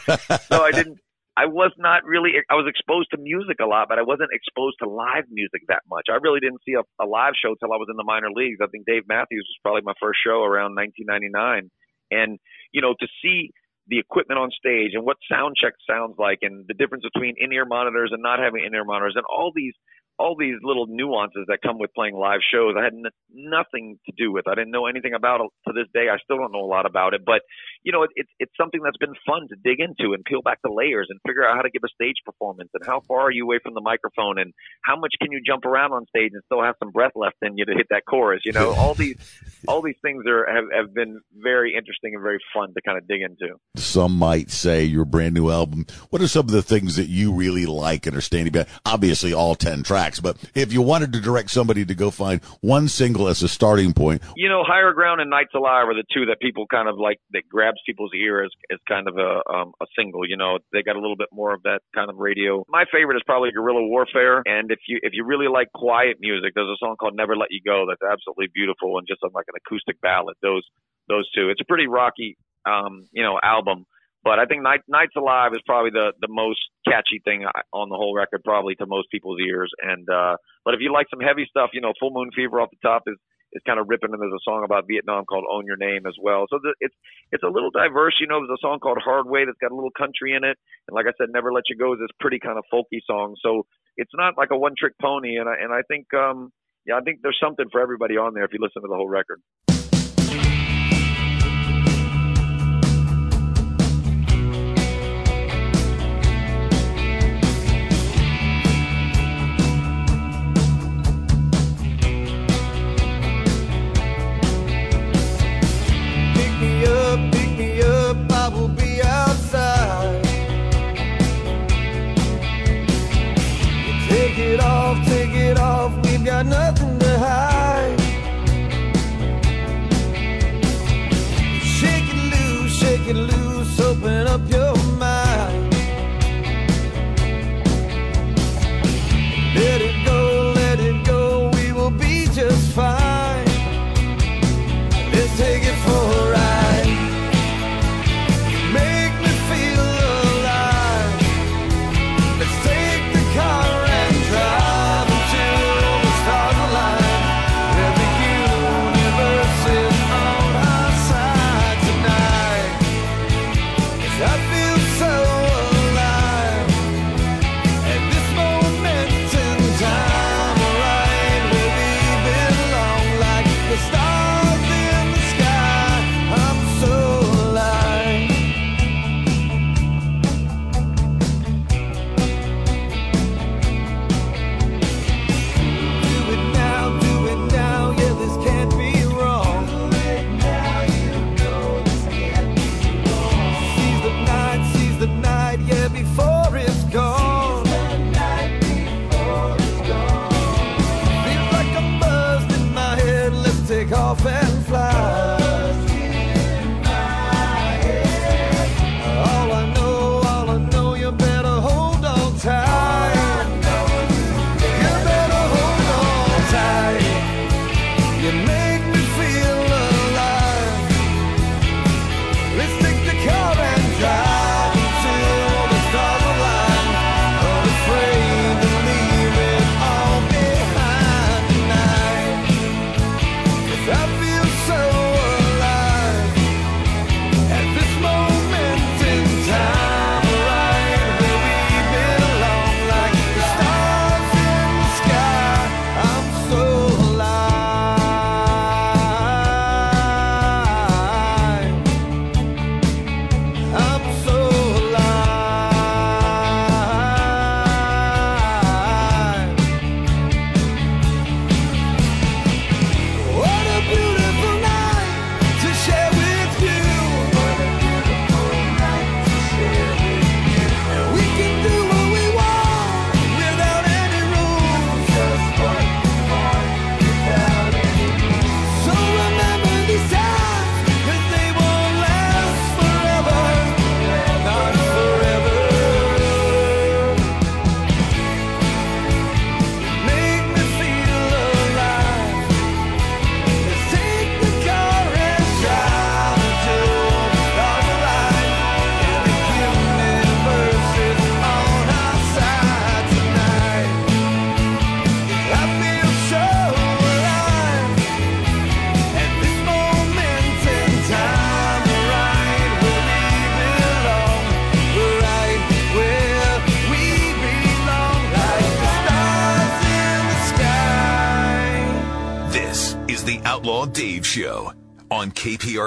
so 0.51 0.62
I 0.62 0.70
didn't. 0.70 0.99
I 1.37 1.47
was 1.47 1.72
not 1.78 2.05
really. 2.05 2.39
I 2.47 2.55
was 2.55 2.68
exposed 2.68 3.11
to 3.11 3.18
music 3.18 3.59
a 3.59 3.66
lot, 3.66 3.89
but 3.89 3.99
I 3.99 4.07
wasn't 4.07 4.30
exposed 4.30 4.76
to 4.85 4.89
live 4.89 5.24
music 5.30 5.66
that 5.66 5.82
much. 5.91 6.07
I 6.07 6.20
really 6.22 6.39
didn't 6.39 6.62
see 6.62 6.78
a, 6.78 6.85
a 7.03 7.07
live 7.07 7.35
show 7.35 7.57
till 7.59 7.72
I 7.72 7.80
was 7.80 7.89
in 7.91 7.97
the 7.97 8.07
minor 8.07 8.30
leagues. 8.30 8.61
I 8.62 8.68
think 8.70 8.87
Dave 8.87 9.09
Matthews 9.09 9.43
was 9.43 9.59
probably 9.64 9.82
my 9.82 9.99
first 9.99 10.20
show 10.22 10.45
around 10.45 10.76
1999, 10.78 11.72
and 12.12 12.39
you 12.74 12.82
know, 12.82 12.94
to 13.00 13.06
see 13.22 13.50
the 13.86 13.98
equipment 13.98 14.38
on 14.38 14.50
stage 14.50 14.90
and 14.94 15.04
what 15.04 15.16
sound 15.30 15.56
check 15.60 15.74
sounds 15.88 16.16
like 16.18 16.38
and 16.42 16.64
the 16.68 16.74
difference 16.74 17.04
between 17.14 17.34
in-ear 17.38 17.64
monitors 17.64 18.10
and 18.12 18.22
not 18.22 18.38
having 18.38 18.64
in-ear 18.64 18.84
monitors 18.84 19.14
and 19.16 19.24
all 19.30 19.52
these 19.54 19.74
all 20.18 20.36
these 20.38 20.56
little 20.62 20.86
nuances 20.86 21.44
that 21.48 21.58
come 21.62 21.78
with 21.78 21.92
playing 21.94 22.14
live 22.14 22.40
shows 22.52 22.74
I 22.78 22.84
had 22.84 22.94
n- 22.94 23.10
nothing 23.32 23.98
to 24.06 24.12
do 24.16 24.32
with. 24.32 24.46
I 24.46 24.54
didn't 24.54 24.70
know 24.70 24.86
anything 24.86 25.14
about 25.14 25.40
it 25.40 25.50
to 25.66 25.72
this 25.72 25.90
day. 25.92 26.06
I 26.08 26.18
still 26.22 26.38
don't 26.38 26.52
know 26.52 26.64
a 26.64 26.70
lot 26.70 26.86
about 26.86 27.14
it, 27.14 27.22
but 27.24 27.42
you 27.82 27.92
know, 27.92 28.02
it, 28.02 28.10
it's 28.14 28.30
it's 28.38 28.52
something 28.56 28.80
that's 28.82 28.96
been 28.96 29.14
fun 29.26 29.48
to 29.48 29.56
dig 29.62 29.80
into 29.80 30.14
and 30.14 30.24
peel 30.24 30.42
back 30.42 30.58
the 30.62 30.70
layers 30.70 31.08
and 31.10 31.20
figure 31.26 31.46
out 31.46 31.56
how 31.56 31.62
to 31.62 31.70
give 31.70 31.82
a 31.84 31.92
stage 31.92 32.16
performance 32.24 32.70
and 32.74 32.84
how 32.86 33.00
far 33.00 33.28
are 33.28 33.30
you 33.30 33.44
away 33.44 33.58
from 33.62 33.74
the 33.74 33.80
microphone 33.80 34.38
and 34.38 34.52
how 34.82 34.96
much 34.96 35.12
can 35.20 35.32
you 35.32 35.40
jump 35.44 35.64
around 35.64 35.92
on 35.92 36.06
stage 36.06 36.30
and 36.32 36.42
still 36.46 36.62
have 36.62 36.74
some 36.78 36.90
breath 36.90 37.12
left 37.14 37.36
in 37.42 37.58
you 37.58 37.64
to 37.64 37.74
hit 37.74 37.86
that 37.90 38.02
chorus. 38.08 38.40
You 38.44 38.52
know, 38.52 38.72
all 38.72 38.94
these 38.94 39.16
all 39.68 39.82
these 39.82 39.98
things 40.02 40.24
are 40.26 40.46
have, 40.46 40.64
have 40.74 40.94
been 40.94 41.20
very 41.36 41.74
interesting 41.74 42.14
and 42.14 42.22
very 42.22 42.38
fun 42.54 42.72
to 42.74 42.80
kind 42.86 42.98
of 42.98 43.06
dig 43.08 43.20
into. 43.20 43.56
Some 43.76 44.16
might 44.16 44.50
say 44.50 44.84
your 44.84 45.04
brand 45.04 45.34
new 45.34 45.50
album. 45.50 45.86
What 46.10 46.22
are 46.22 46.28
some 46.28 46.46
of 46.46 46.52
the 46.52 46.62
things 46.62 46.96
that 46.96 47.08
you 47.08 47.32
really 47.32 47.66
like 47.66 48.06
and 48.06 48.16
are 48.16 48.20
standing 48.20 48.52
by? 48.52 48.66
Obviously, 48.84 49.32
all 49.32 49.54
10 49.54 49.82
tracks, 49.82 50.03
but 50.20 50.36
if 50.55 50.72
you 50.72 50.82
wanted 50.82 51.12
to 51.12 51.20
direct 51.20 51.50
somebody 51.50 51.84
to 51.84 51.94
go 51.94 52.11
find 52.11 52.42
one 52.61 52.88
single 52.88 53.28
as 53.28 53.42
a 53.42 53.48
starting 53.48 53.92
point, 53.92 54.22
You 54.36 54.48
know, 54.48 54.62
Higher 54.64 54.92
Ground 54.92 55.20
and 55.20 55.30
Nights 55.30 55.55
Alive 55.55 55.88
are 55.88 55.94
the 55.94 56.05
two 56.12 56.26
that 56.26 56.40
people 56.40 56.66
kind 56.66 56.88
of 56.88 56.98
like 56.98 57.18
that 57.32 57.48
grabs 57.48 57.78
people's 57.86 58.12
ear 58.14 58.44
as 58.44 58.50
as 58.70 58.78
kind 58.88 59.09
of 59.09 59.16
a 59.16 59.40
um, 59.52 59.72
a 59.80 59.86
single. 59.96 60.28
You 60.28 60.36
know, 60.36 60.59
they 60.72 60.82
got 60.82 60.96
a 60.96 61.00
little 61.00 61.16
bit 61.16 61.28
more 61.32 61.55
of 61.55 61.62
that 61.62 61.80
kind 61.94 62.11
of 62.11 62.16
radio. 62.16 62.64
My 62.68 62.84
favorite 62.92 63.16
is 63.16 63.22
probably 63.26 63.50
Guerrilla 63.52 63.86
Warfare, 63.86 64.42
and 64.46 64.70
if 64.70 64.80
you 64.88 64.98
if 65.02 65.12
you 65.12 65.24
really 65.24 65.48
like 65.48 65.72
quiet 65.72 66.16
music, 66.20 66.52
there's 66.55 66.68
a 66.68 66.78
song 66.78 66.96
called 66.98 67.14
Never 67.16 67.36
Let 67.36 67.48
You 67.50 67.61
Go 67.64 67.86
that's 67.88 68.02
absolutely 68.02 68.48
beautiful 68.55 68.98
and 68.98 69.07
just 69.07 69.22
like 69.22 69.46
an 69.48 69.55
acoustic 69.64 70.00
ballad. 70.00 70.36
Those 70.42 70.62
those 71.09 71.28
two. 71.34 71.50
It's 71.50 71.61
a 71.61 71.64
pretty 71.64 71.86
rocky 71.86 72.36
um, 72.66 73.07
you 73.12 73.22
know 73.22 73.38
album. 73.42 73.86
But 74.24 74.40
I 74.40 74.46
think 74.46 74.62
Night, 74.62 74.80
Nights 74.88 75.12
Alive 75.16 75.52
is 75.52 75.60
probably 75.66 75.90
the 75.92 76.12
the 76.20 76.32
most 76.32 76.60
catchy 76.88 77.20
thing 77.24 77.44
on 77.72 77.88
the 77.90 77.96
whole 77.96 78.16
record, 78.16 78.40
probably 78.42 78.74
to 78.76 78.86
most 78.86 79.10
people's 79.12 79.38
ears. 79.44 79.70
And 79.82 80.08
uh, 80.08 80.36
but 80.64 80.72
if 80.72 80.80
you 80.80 80.92
like 80.92 81.06
some 81.10 81.20
heavy 81.20 81.44
stuff, 81.48 81.70
you 81.74 81.82
know, 81.82 81.92
Full 82.00 82.10
Moon 82.10 82.30
Fever 82.34 82.60
off 82.60 82.70
the 82.72 82.80
top 82.80 83.02
is 83.06 83.16
is 83.52 83.62
kind 83.66 83.78
of 83.78 83.86
ripping, 83.88 84.10
and 84.12 84.20
there's 84.20 84.32
a 84.32 84.42
song 84.48 84.64
about 84.64 84.88
Vietnam 84.88 85.24
called 85.26 85.44
Own 85.48 85.64
Your 85.66 85.76
Name 85.76 86.06
as 86.06 86.16
well. 86.20 86.46
So 86.48 86.58
the, 86.62 86.74
it's 86.80 86.94
it's 87.32 87.44
a 87.44 87.52
little 87.52 87.70
diverse. 87.70 88.16
You 88.18 88.26
know, 88.26 88.40
there's 88.40 88.58
a 88.58 88.64
song 88.64 88.80
called 88.80 88.98
Hard 89.04 89.28
Way 89.28 89.44
that's 89.44 89.60
got 89.60 89.70
a 89.70 89.76
little 89.76 89.94
country 89.94 90.32
in 90.32 90.42
it, 90.42 90.56
and 90.88 90.94
like 90.96 91.06
I 91.06 91.12
said, 91.20 91.28
Never 91.28 91.52
Let 91.52 91.68
You 91.68 91.76
Go 91.76 91.92
is 91.92 92.00
this 92.00 92.10
pretty 92.18 92.40
kind 92.40 92.56
of 92.56 92.64
folky 92.72 93.04
song. 93.06 93.36
So 93.44 93.66
it's 93.96 94.12
not 94.14 94.34
like 94.40 94.48
a 94.50 94.58
one 94.58 94.72
trick 94.72 94.94
pony, 95.00 95.36
and 95.36 95.48
I 95.48 95.54
and 95.60 95.72
I 95.72 95.84
think 95.86 96.08
um 96.14 96.50
yeah, 96.86 96.96
I 96.96 97.00
think 97.00 97.20
there's 97.22 97.38
something 97.42 97.66
for 97.70 97.80
everybody 97.80 98.16
on 98.16 98.34
there 98.34 98.44
if 98.44 98.52
you 98.52 98.58
listen 98.60 98.82
to 98.82 98.88
the 98.88 98.96
whole 98.96 99.08
record. 99.08 99.40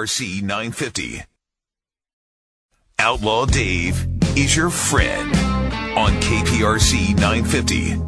KPRC 0.08 0.42
950. 0.42 1.22
Outlaw 2.98 3.46
Dave 3.46 4.08
is 4.38 4.56
your 4.56 4.70
friend 4.70 5.36
on 5.98 6.14
KPRC 6.22 7.14
950. 7.16 8.07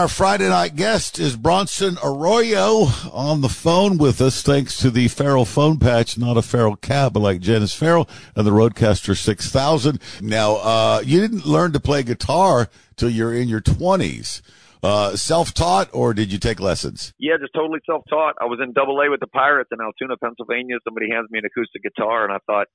Our 0.00 0.08
Friday 0.08 0.48
night 0.48 0.76
guest 0.76 1.18
is 1.18 1.36
Bronson 1.36 1.98
Arroyo 2.02 2.86
on 3.12 3.42
the 3.42 3.50
phone 3.50 3.98
with 3.98 4.22
us, 4.22 4.40
thanks 4.40 4.78
to 4.78 4.90
the 4.90 5.08
Farrell 5.08 5.44
phone 5.44 5.78
patch, 5.78 6.16
not 6.16 6.38
a 6.38 6.42
Farrell 6.42 6.76
cab, 6.76 7.12
but 7.12 7.20
like 7.20 7.40
Janice 7.40 7.74
Farrell 7.74 8.08
and 8.34 8.46
the 8.46 8.50
Roadcaster 8.50 9.14
6000. 9.14 10.00
Now, 10.22 10.54
uh, 10.54 11.02
you 11.04 11.20
didn't 11.20 11.44
learn 11.44 11.72
to 11.72 11.80
play 11.80 12.02
guitar 12.02 12.70
till 12.96 13.10
you're 13.10 13.34
in 13.34 13.46
your 13.50 13.60
20s. 13.60 14.40
Uh, 14.82 15.14
self-taught 15.14 15.90
or 15.92 16.14
did 16.14 16.32
you 16.32 16.38
take 16.38 16.60
lessons? 16.60 17.12
Yeah, 17.18 17.36
just 17.38 17.52
totally 17.54 17.80
self-taught. 17.84 18.36
I 18.40 18.46
was 18.46 18.58
in 18.62 18.72
Double 18.72 18.98
A 19.00 19.10
with 19.10 19.20
the 19.20 19.26
Pirates 19.26 19.68
in 19.70 19.82
Altoona, 19.82 20.16
Pennsylvania. 20.16 20.76
Somebody 20.82 21.10
hands 21.10 21.28
me 21.30 21.40
an 21.40 21.44
acoustic 21.44 21.82
guitar, 21.82 22.24
and 22.24 22.32
I 22.32 22.38
thought, 22.46 22.68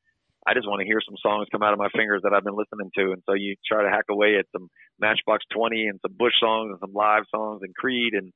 I 0.45 0.53
just 0.53 0.67
want 0.67 0.79
to 0.81 0.85
hear 0.85 1.01
some 1.01 1.17
songs 1.21 1.47
come 1.51 1.63
out 1.63 1.73
of 1.73 1.79
my 1.79 1.89
fingers 1.89 2.21
that 2.23 2.33
I've 2.33 2.43
been 2.43 2.55
listening 2.55 2.91
to. 2.97 3.11
And 3.13 3.23
so 3.25 3.33
you 3.33 3.55
try 3.65 3.81
to 3.81 3.89
hack 3.89 4.05
away 4.09 4.37
at 4.37 4.45
some 4.51 4.69
Matchbox 4.99 5.43
20 5.51 5.87
and 5.87 5.99
some 6.01 6.13
Bush 6.17 6.37
songs 6.39 6.69
and 6.69 6.79
some 6.79 6.93
live 6.93 7.23
songs 7.33 7.61
and 7.63 7.73
Creed, 7.73 8.13
and 8.13 8.31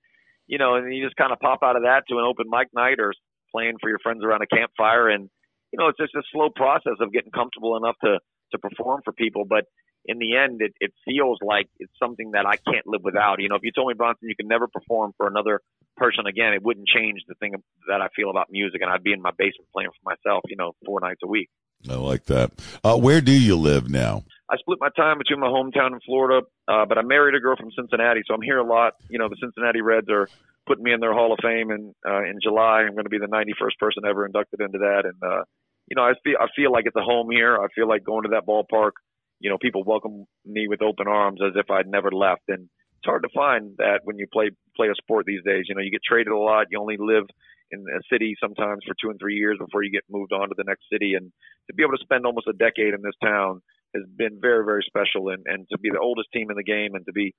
you 0.47 0.57
know, 0.57 0.75
and 0.75 0.93
you 0.93 1.05
just 1.05 1.15
kind 1.15 1.31
of 1.31 1.39
pop 1.39 1.61
out 1.61 1.75
of 1.75 1.83
that 1.83 2.03
to 2.09 2.17
an 2.17 2.25
open 2.25 2.49
mic 2.49 2.67
night 2.73 2.99
or 2.99 3.13
playing 3.51 3.77
for 3.79 3.89
your 3.89 3.99
friends 3.99 4.23
around 4.23 4.41
a 4.41 4.47
campfire, 4.47 5.07
and 5.09 5.29
you 5.71 5.77
know, 5.77 5.87
it's 5.87 5.99
just 5.99 6.15
a 6.15 6.23
slow 6.31 6.49
process 6.49 6.97
of 6.99 7.13
getting 7.13 7.31
comfortable 7.31 7.77
enough 7.77 7.95
to 8.03 8.19
to 8.51 8.57
perform 8.57 9.01
for 9.05 9.13
people. 9.13 9.45
But 9.45 9.65
in 10.05 10.17
the 10.17 10.35
end, 10.35 10.61
it, 10.61 10.73
it 10.79 10.91
feels 11.05 11.37
like 11.41 11.67
it's 11.77 11.93
something 12.01 12.31
that 12.31 12.45
I 12.45 12.55
can't 12.55 12.87
live 12.87 13.01
without. 13.03 13.39
You 13.39 13.49
know, 13.49 13.55
if 13.55 13.63
you 13.63 13.71
told 13.71 13.89
me 13.89 13.93
Bronson 13.93 14.27
you 14.27 14.35
could 14.35 14.49
never 14.49 14.67
perform 14.67 15.13
for 15.17 15.27
another 15.27 15.61
person 15.97 16.25
again, 16.25 16.53
it 16.53 16.63
wouldn't 16.63 16.87
change 16.87 17.21
the 17.27 17.35
thing 17.35 17.53
that 17.87 18.01
I 18.01 18.07
feel 18.15 18.31
about 18.31 18.47
music, 18.49 18.81
and 18.81 18.89
I'd 18.89 19.03
be 19.03 19.13
in 19.13 19.21
my 19.21 19.31
basement 19.37 19.69
playing 19.71 19.91
for 19.91 20.09
myself. 20.09 20.41
You 20.47 20.55
know, 20.55 20.73
four 20.85 20.99
nights 20.99 21.21
a 21.23 21.27
week. 21.27 21.49
I 21.87 21.95
like 21.95 22.25
that. 22.25 22.51
Uh, 22.83 22.97
where 22.97 23.21
do 23.21 23.31
you 23.31 23.55
live 23.55 23.89
now? 23.89 24.23
I 24.49 24.57
split 24.57 24.79
my 24.81 24.89
time 24.95 25.19
between 25.19 25.39
my 25.39 25.47
hometown 25.47 25.93
in 25.93 25.99
Florida, 26.05 26.45
uh, 26.67 26.85
but 26.85 26.97
I 26.97 27.03
married 27.03 27.35
a 27.35 27.39
girl 27.39 27.55
from 27.55 27.71
Cincinnati, 27.71 28.21
so 28.27 28.33
I'm 28.33 28.41
here 28.41 28.57
a 28.57 28.63
lot. 28.63 28.93
You 29.07 29.19
know, 29.19 29.29
the 29.29 29.37
Cincinnati 29.39 29.81
Reds 29.81 30.09
are 30.09 30.27
putting 30.65 30.83
me 30.83 30.91
in 30.91 30.99
their 30.99 31.13
Hall 31.13 31.31
of 31.31 31.39
Fame, 31.41 31.69
and 31.69 31.93
uh, 32.07 32.23
in 32.23 32.39
July 32.41 32.81
I'm 32.81 32.93
going 32.93 33.03
to 33.03 33.09
be 33.09 33.19
the 33.19 33.27
91st 33.27 33.77
person 33.79 34.03
ever 34.07 34.25
inducted 34.25 34.59
into 34.59 34.79
that. 34.79 35.03
And 35.05 35.21
uh, 35.23 35.43
you 35.87 35.95
know, 35.95 36.03
I 36.03 36.13
feel 36.23 36.35
I 36.39 36.47
feel 36.55 36.71
like 36.71 36.85
it's 36.85 36.95
a 36.95 37.01
home 37.01 37.29
here. 37.29 37.57
I 37.57 37.67
feel 37.75 37.87
like 37.87 38.03
going 38.03 38.23
to 38.23 38.29
that 38.29 38.47
ballpark. 38.47 38.91
You 39.39 39.49
know, 39.49 39.57
people 39.57 39.83
welcome 39.83 40.25
me 40.45 40.67
with 40.67 40.81
open 40.81 41.07
arms 41.07 41.39
as 41.45 41.53
if 41.55 41.69
I'd 41.69 41.87
never 41.87 42.11
left, 42.11 42.43
and 42.47 42.69
it's 42.97 43.05
hard 43.05 43.23
to 43.23 43.29
find 43.33 43.77
that 43.77 44.01
when 44.03 44.17
you 44.17 44.27
play 44.31 44.49
play 44.75 44.87
a 44.87 44.95
sport 44.95 45.25
these 45.27 45.43
days. 45.45 45.65
You 45.69 45.75
know, 45.75 45.81
you 45.81 45.91
get 45.91 46.03
traded 46.03 46.33
a 46.33 46.37
lot. 46.37 46.67
You 46.71 46.79
only 46.79 46.97
live 46.99 47.25
in 47.71 47.85
a 47.87 48.01
city 48.11 48.35
sometimes 48.41 48.83
for 48.85 48.95
two 49.01 49.09
and 49.09 49.19
three 49.19 49.35
years 49.35 49.57
before 49.59 49.83
you 49.83 49.91
get 49.91 50.03
moved 50.09 50.33
on 50.33 50.49
to 50.49 50.55
the 50.57 50.63
next 50.65 50.83
city, 50.91 51.13
and 51.15 51.31
to 51.67 51.73
be 51.73 51.83
able 51.83 51.97
to 51.97 52.03
spend 52.03 52.25
almost 52.25 52.47
a 52.47 52.53
decade 52.53 52.93
in 52.93 53.01
this 53.01 53.17
town 53.23 53.61
has 53.95 54.03
been 54.17 54.39
very, 54.41 54.63
very 54.65 54.83
special. 54.85 55.29
And, 55.29 55.43
and 55.45 55.67
to 55.71 55.77
be 55.79 55.89
the 55.89 55.99
oldest 55.99 56.29
team 56.31 56.49
in 56.49 56.57
the 56.57 56.63
game 56.63 56.95
and 56.95 57.05
to 57.05 57.13
be 57.13 57.33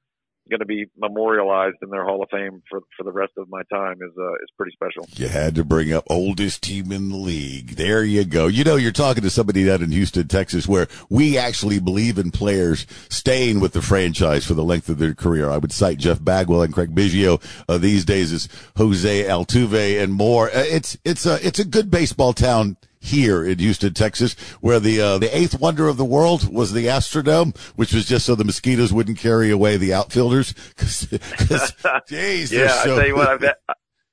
going 0.49 0.61
to 0.61 0.66
be 0.66 0.86
memorialized 0.97 1.76
in 1.82 1.91
their 1.91 2.05
Hall 2.05 2.22
of 2.22 2.28
Fame 2.30 2.62
for 2.68 2.80
for 2.97 3.05
the 3.05 3.12
rest 3.12 3.32
of 3.36 3.49
my 3.49 3.62
time 3.72 3.99
is 4.01 4.12
uh, 4.18 4.32
is 4.34 4.49
pretty 4.57 4.72
special. 4.72 5.07
You 5.16 5.28
had 5.28 5.55
to 5.57 5.64
bring 5.64 5.93
up 5.93 6.05
oldest 6.09 6.62
team 6.62 6.93
in 6.93 7.09
the 7.09 7.16
league. 7.16 7.76
There 7.76 8.05
you 8.05 8.24
go. 8.24 8.47
You 8.47 8.64
know, 8.64 8.76
you're 8.76 8.93
talking 8.93 9.22
to 9.22 9.30
somebody 9.30 9.70
out 9.70 9.82
in 9.82 9.91
Houston, 9.91 10.28
Texas, 10.28 10.66
where 10.66 10.88
we 11.09 11.38
actually 11.38 11.78
believe 11.78 12.18
in 12.18 12.30
players 12.30 12.86
staying 13.09 13.61
with 13.61 13.72
the 13.72 13.82
franchise 13.82 14.47
for 14.47 14.55
the 14.55 14.64
length 14.64 14.88
of 14.88 14.99
their 14.99 15.14
career. 15.14 15.51
I 15.51 15.59
would 15.59 15.72
cite 15.72 15.99
Jeff 15.99 16.22
Bagwell 16.22 16.62
and 16.62 16.74
Craig 16.74 16.95
Biggio. 16.95 17.43
Uh, 17.68 17.78
these 17.78 18.05
days 18.05 18.32
is 18.32 18.49
Jose 18.76 19.24
Altuve 19.24 20.03
and 20.03 20.12
more. 20.12 20.49
Uh, 20.49 20.64
it's 20.66 20.97
it's 21.05 21.26
a 21.26 21.45
it's 21.47 21.59
a 21.59 21.64
good 21.64 21.91
baseball 21.91 22.32
town 22.32 22.76
here 23.01 23.44
in 23.44 23.59
Houston, 23.59 23.94
Texas, 23.94 24.34
where 24.61 24.78
the 24.78 25.01
uh, 25.01 25.18
the 25.18 25.36
eighth 25.36 25.59
wonder 25.59 25.88
of 25.88 25.96
the 25.96 26.05
world 26.05 26.53
was 26.53 26.72
the 26.72 26.86
Astrodome, 26.86 27.57
which 27.76 27.92
was 27.92 28.07
just 28.07 28.26
so 28.26 28.34
the 28.34 28.44
mosquitoes 28.44 28.92
wouldn't 28.92 29.18
carry 29.18 29.51
away 29.51 29.76
the 29.76 29.94
outfielders. 29.94 30.55
Cause, 30.76 31.09
cause, 31.48 31.72
geez, 32.09 32.53
yeah, 32.53 32.68
so, 32.68 32.94
I 32.94 32.98
tell 32.98 33.07
you 33.07 33.16
what, 33.16 33.28
I've 33.28 33.40
had, 33.40 33.55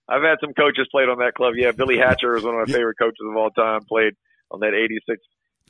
I've 0.10 0.24
had 0.24 0.38
some 0.42 0.54
coaches 0.54 0.88
played 0.92 1.10
on 1.10 1.20
that 1.20 1.34
club. 1.36 1.54
Yeah, 1.56 1.72
Billy 1.72 1.98
Hatcher 1.98 2.36
is 2.36 2.44
one 2.44 2.56
of 2.56 2.68
my 2.68 2.74
favorite 2.74 2.98
coaches 3.00 3.20
of 3.30 3.36
all 3.36 3.50
time. 3.52 3.82
Played 3.88 4.14
on 4.52 4.62
that 4.62 4.74
'86 4.74 5.20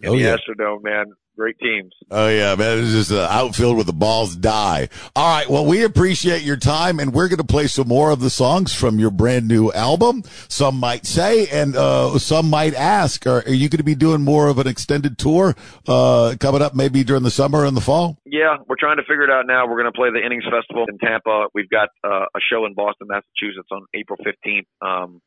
in 0.02 0.10
Oh, 0.10 0.14
the 0.14 0.20
yeah. 0.20 0.36
Astrodome, 0.38 0.84
man. 0.84 1.06
Great 1.38 1.60
teams. 1.60 1.94
Oh 2.10 2.28
yeah, 2.30 2.56
man, 2.56 2.80
it's 2.80 2.90
just 2.94 3.12
an 3.12 3.18
outfield 3.20 3.76
where 3.76 3.84
the 3.84 3.94
balls 3.94 4.36
die. 4.36 4.90
All 5.16 5.36
right, 5.38 5.48
well, 5.48 5.68
we 5.68 5.84
appreciate 5.84 6.42
your 6.42 6.58
time, 6.58 7.00
and 7.00 7.14
we're 7.14 7.28
going 7.28 7.38
to 7.38 7.44
play 7.44 7.68
some 7.68 7.88
more 7.88 8.10
of 8.10 8.22
the 8.22 8.32
songs 8.32 8.74
from 8.74 8.98
your 8.98 9.12
brand 9.12 9.48
new 9.48 9.72
album. 9.72 10.24
Some 10.48 10.80
might 10.80 11.06
say, 11.06 11.46
and 11.50 11.76
uh, 11.76 12.18
some 12.18 12.50
might 12.50 12.74
ask, 12.74 13.28
are, 13.28 13.44
are 13.46 13.52
you 13.54 13.70
going 13.70 13.78
to 13.78 13.84
be 13.84 13.94
doing 13.94 14.24
more 14.24 14.48
of 14.48 14.58
an 14.58 14.66
extended 14.66 15.20
tour 15.20 15.54
uh, 15.88 16.34
coming 16.40 16.64
up, 16.64 16.74
maybe 16.74 17.04
during 17.04 17.22
the 17.22 17.30
summer 17.30 17.66
and 17.66 17.78
the 17.78 17.82
fall? 17.82 18.18
Yeah, 18.26 18.58
we're 18.68 18.76
trying 18.80 18.98
to 18.98 19.04
figure 19.04 19.24
it 19.26 19.30
out 19.30 19.46
now. 19.46 19.68
We're 19.68 19.80
going 19.80 19.94
to 19.94 19.96
play 19.96 20.10
the 20.10 20.26
Innings 20.26 20.46
Festival 20.50 20.86
in 20.90 20.98
Tampa. 20.98 21.50
We've 21.54 21.70
got 21.70 21.90
uh, 22.04 22.26
a 22.36 22.40
show 22.52 22.66
in 22.66 22.74
Boston, 22.74 23.10
Massachusetts 23.12 23.70
on 23.72 23.86
April 23.94 24.18
15th. 24.26 24.66
Um, 24.82 25.22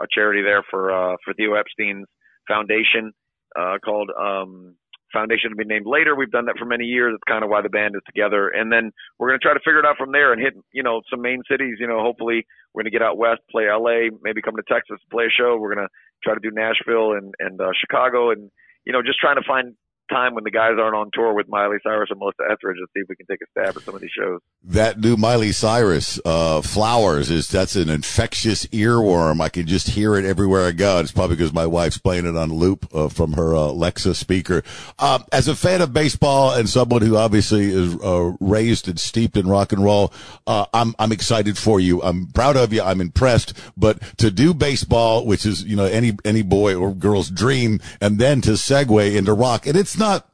a 0.00 0.06
charity 0.14 0.42
there 0.42 0.62
for 0.70 0.92
uh, 0.92 1.16
for 1.24 1.34
Theo 1.34 1.54
Epstein's 1.54 2.06
foundation 2.46 3.12
uh, 3.56 3.78
called 3.84 4.10
um, 4.18 4.74
Foundation 5.12 5.50
to 5.50 5.56
be 5.56 5.64
named 5.64 5.86
later. 5.86 6.14
We've 6.14 6.30
done 6.30 6.46
that 6.46 6.58
for 6.58 6.66
many 6.66 6.84
years. 6.84 7.14
It's 7.14 7.24
kind 7.28 7.42
of 7.42 7.50
why 7.50 7.62
the 7.62 7.70
band 7.70 7.94
is 7.96 8.02
together. 8.06 8.48
And 8.48 8.70
then 8.70 8.92
we're 9.18 9.28
going 9.28 9.40
to 9.40 9.42
try 9.42 9.54
to 9.54 9.60
figure 9.60 9.78
it 9.78 9.86
out 9.86 9.96
from 9.96 10.12
there 10.12 10.32
and 10.32 10.40
hit, 10.40 10.54
you 10.72 10.82
know, 10.82 11.00
some 11.08 11.22
main 11.22 11.42
cities. 11.50 11.76
You 11.80 11.86
know, 11.86 12.00
hopefully 12.00 12.44
we're 12.72 12.82
going 12.82 12.92
to 12.92 12.98
get 12.98 13.02
out 13.02 13.16
west, 13.16 13.40
play 13.50 13.64
LA, 13.72 14.12
maybe 14.22 14.42
come 14.42 14.56
to 14.56 14.62
Texas, 14.68 14.98
play 15.10 15.24
a 15.24 15.32
show. 15.32 15.56
We're 15.56 15.74
going 15.74 15.86
to 15.86 15.92
try 16.22 16.34
to 16.34 16.40
do 16.40 16.50
Nashville 16.52 17.12
and 17.12 17.34
and 17.38 17.60
uh, 17.60 17.72
Chicago, 17.80 18.30
and 18.30 18.50
you 18.84 18.92
know, 18.92 19.00
just 19.02 19.18
trying 19.18 19.36
to 19.36 19.46
find 19.46 19.74
time 20.08 20.34
when 20.34 20.44
the 20.44 20.50
guys 20.50 20.72
aren't 20.80 20.94
on 20.94 21.10
tour 21.12 21.34
with 21.34 21.48
Miley 21.48 21.78
Cyrus 21.82 22.08
and 22.10 22.18
Melissa 22.18 22.42
Etheridge 22.50 22.76
to 22.78 22.86
see 22.94 23.00
if 23.00 23.08
we 23.08 23.16
can 23.16 23.26
take 23.26 23.40
a 23.42 23.46
stab 23.50 23.76
at 23.76 23.82
some 23.82 23.94
of 23.94 24.00
these 24.00 24.10
shows. 24.10 24.40
That 24.64 25.00
new 25.00 25.16
Miley 25.16 25.52
Cyrus, 25.52 26.20
uh, 26.24 26.62
Flowers 26.62 27.30
is, 27.30 27.48
that's 27.48 27.76
an 27.76 27.88
infectious 27.88 28.66
earworm. 28.66 29.40
I 29.40 29.48
can 29.48 29.66
just 29.66 29.90
hear 29.90 30.16
it 30.16 30.24
everywhere 30.24 30.66
I 30.66 30.72
go. 30.72 30.98
It's 31.00 31.12
probably 31.12 31.36
because 31.36 31.52
my 31.52 31.66
wife's 31.66 31.98
playing 31.98 32.26
it 32.26 32.36
on 32.36 32.52
loop, 32.52 32.88
uh, 32.94 33.08
from 33.08 33.34
her, 33.34 33.54
uh, 33.54 33.88
speaker. 34.14 34.62
Um, 34.98 35.24
as 35.32 35.48
a 35.48 35.56
fan 35.56 35.80
of 35.82 35.92
baseball 35.92 36.54
and 36.54 36.68
someone 36.68 37.02
who 37.02 37.16
obviously 37.16 37.70
is, 37.70 37.94
uh, 38.02 38.32
raised 38.40 38.88
and 38.88 38.98
steeped 38.98 39.36
in 39.36 39.46
rock 39.46 39.72
and 39.72 39.82
roll, 39.82 40.12
uh, 40.46 40.66
I'm, 40.72 40.94
I'm 40.98 41.12
excited 41.12 41.58
for 41.58 41.80
you. 41.80 42.02
I'm 42.02 42.26
proud 42.28 42.56
of 42.56 42.72
you. 42.72 42.82
I'm 42.82 43.00
impressed, 43.00 43.54
but 43.76 44.00
to 44.18 44.30
do 44.30 44.54
baseball, 44.54 45.26
which 45.26 45.44
is, 45.44 45.64
you 45.64 45.76
know, 45.76 45.84
any, 45.84 46.16
any 46.24 46.42
boy 46.42 46.74
or 46.74 46.94
girl's 46.94 47.30
dream, 47.30 47.80
and 48.00 48.18
then 48.18 48.40
to 48.42 48.52
segue 48.52 49.14
into 49.14 49.32
rock, 49.32 49.66
and 49.66 49.76
it's 49.76 49.97
not, 49.98 50.28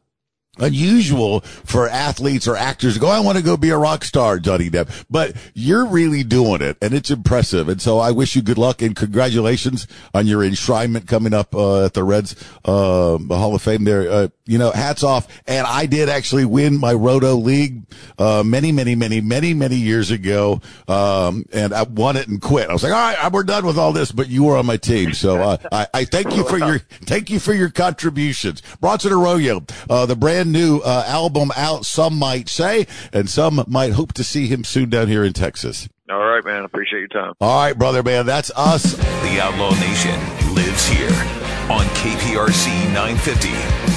unusual 0.59 1.41
for 1.41 1.89
athletes 1.89 2.47
or 2.47 2.57
actors 2.57 2.95
to 2.95 3.01
go, 3.01 3.09
I 3.09 3.21
want 3.21 3.39
to 3.39 3.45
go 3.45 3.57
be 3.57 3.71
a 3.71 3.79
rock 3.79 4.05
star, 4.05 4.39
Johnny 4.39 4.71
Depp. 4.71 5.05
But 5.11 5.35
you're 5.55 5.87
really 5.87 6.25
doing 6.25 6.63
it 6.63 6.77
and 6.81 6.95
it's 6.95 7.11
impressive. 7.11 7.69
And 7.69 7.81
so 7.81 7.99
I 7.99 8.11
wish 8.11 8.37
you 8.37 8.43
good 8.43 8.59
luck 8.59 8.83
and 8.83 8.95
congratulations 8.95 9.87
on 10.13 10.27
your 10.27 10.43
enshrinement 10.43 11.07
coming 11.07 11.35
up 11.35 11.55
uh, 11.55 11.87
at 11.87 11.95
the 11.95 12.05
Reds 12.05 12.35
uh, 12.65 13.19
Hall 13.19 13.55
of 13.55 13.63
Fame 13.63 13.85
there. 13.85 14.11
Uh, 14.11 14.29
you 14.47 14.59
know, 14.59 14.71
hats 14.71 15.03
off. 15.03 15.27
And 15.47 15.67
I 15.67 15.87
did 15.87 16.09
actually 16.09 16.45
win 16.45 16.79
my 16.79 16.93
Roto 16.93 17.35
League 17.35 17.83
uh, 18.19 18.43
many, 18.45 18.73
many, 18.73 18.95
many, 18.95 19.21
many, 19.21 19.55
many 19.55 19.77
years 19.77 20.11
ago. 20.11 20.61
Um, 20.87 21.47
and 21.53 21.73
I 21.73 21.83
won 21.85 22.17
it 22.17 22.29
and 22.29 22.41
quit. 22.41 22.69
I 22.69 22.73
was 22.73 22.83
like, 22.83 22.93
all 22.93 23.15
right, 23.15 23.33
we're 23.33 23.45
done 23.45 23.67
with 23.67 23.79
all 23.79 23.93
this, 23.93 24.13
but 24.13 24.29
you 24.29 24.45
were 24.45 24.57
on 24.57 24.67
my 24.67 24.77
team. 24.77 25.15
So 25.15 25.41
uh, 25.41 25.57
I, 25.73 25.87
I 25.95 26.05
thank 26.05 26.37
you 26.37 26.45
for 26.45 26.59
your 26.59 26.79
thank 26.79 27.31
you 27.31 27.39
for 27.39 27.55
your 27.55 27.71
contributions. 27.71 28.63
Bronson 28.81 29.13
Arroyo, 29.13 29.65
uh, 29.89 30.07
the 30.07 30.17
brand 30.17 30.44
new 30.45 30.79
uh, 30.79 31.05
album 31.07 31.51
out, 31.57 31.85
some 31.85 32.19
might 32.19 32.49
say, 32.49 32.87
and 33.13 33.29
some 33.29 33.65
might 33.69 33.93
hope 33.93 34.13
to 34.15 34.25
see 34.25 34.47
him 34.47 34.65
soon 34.65 34.91
down 34.91 35.09
here 35.09 35.25
in 35.25 35.33
Texas. 35.33 35.89
All 36.11 36.25
right, 36.25 36.45
man. 36.45 36.65
Appreciate 36.65 37.01
your 37.01 37.09
time. 37.09 37.33
All 37.41 37.63
right, 37.63 37.77
brother, 37.77 38.03
man, 38.03 38.27
that's 38.27 38.51
us. 38.55 38.93
The 38.93 39.41
Outlaw 39.41 39.71
Nation 39.81 40.55
lives 40.55 40.87
here 40.87 41.45
on 41.71 41.87
KPRC 41.97 42.93
950. 42.93 43.95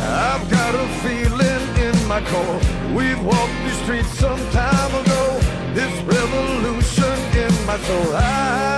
I've 0.00 0.48
got 0.48 0.74
a 0.76 0.86
feeling 1.02 1.76
in 1.82 2.06
my 2.06 2.20
core. 2.30 2.60
We've 2.94 3.20
walked 3.24 3.52
these 3.64 3.78
streets 3.82 4.10
some 4.10 4.38
time 4.50 4.94
ago. 5.02 5.40
This 5.74 5.92
revolution 6.04 7.18
in 7.36 7.66
my 7.66 7.78
soul. 7.78 8.14
I've 8.14 8.73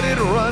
My 0.00 0.14
blood, 0.14 0.49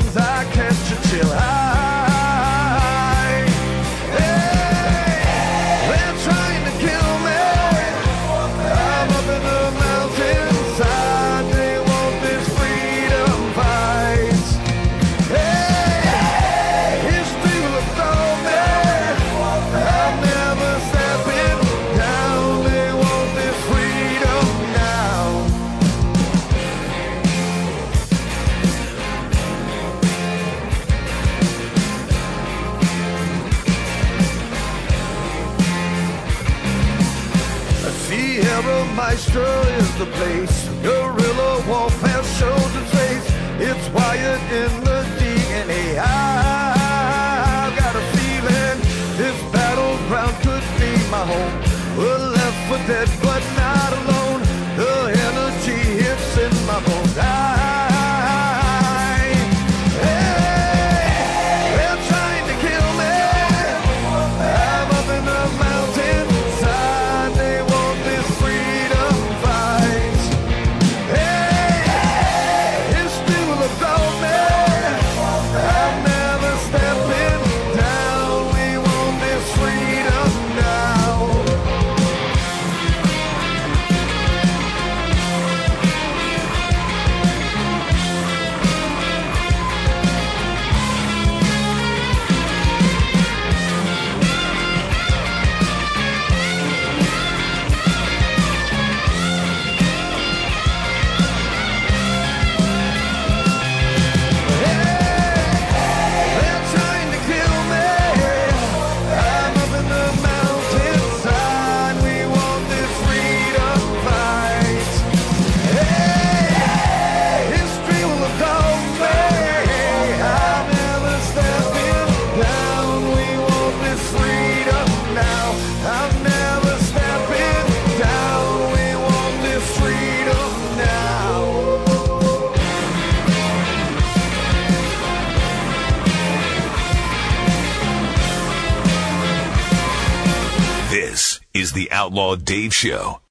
Outlaw 142.09 142.35
Dave 142.35 142.73
Show. 142.73 143.21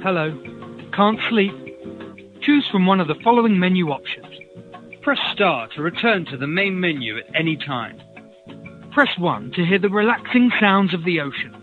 Hello. 0.00 0.30
Can't 0.92 1.18
sleep? 1.28 1.52
Choose 2.42 2.64
from 2.70 2.86
one 2.86 3.00
of 3.00 3.08
the 3.08 3.16
following 3.24 3.58
menu 3.58 3.88
options. 3.88 4.32
Press 5.02 5.18
star 5.32 5.66
to 5.74 5.82
return 5.82 6.24
to 6.26 6.36
the 6.36 6.46
main 6.46 6.78
menu 6.78 7.18
at 7.18 7.24
any 7.34 7.56
time. 7.56 8.00
Press 8.92 9.18
1 9.18 9.50
to 9.56 9.66
hear 9.66 9.80
the 9.80 9.88
relaxing 9.88 10.52
sounds 10.60 10.94
of 10.94 11.02
the 11.02 11.18
ocean. 11.18 11.56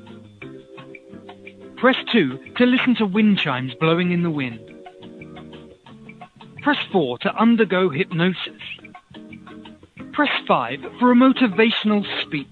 Press 1.77 1.95
2 2.11 2.55
to 2.57 2.65
listen 2.65 2.95
to 2.95 3.05
wind 3.05 3.37
chimes 3.37 3.73
blowing 3.75 4.11
in 4.11 4.23
the 4.23 4.29
wind. 4.29 4.59
Press 6.63 6.79
4 6.91 7.17
to 7.19 7.33
undergo 7.33 7.89
hypnosis. 7.89 8.61
Press 10.11 10.31
5 10.45 10.79
for 10.99 11.13
a 11.13 11.15
motivational 11.15 12.03
speech. 12.25 12.47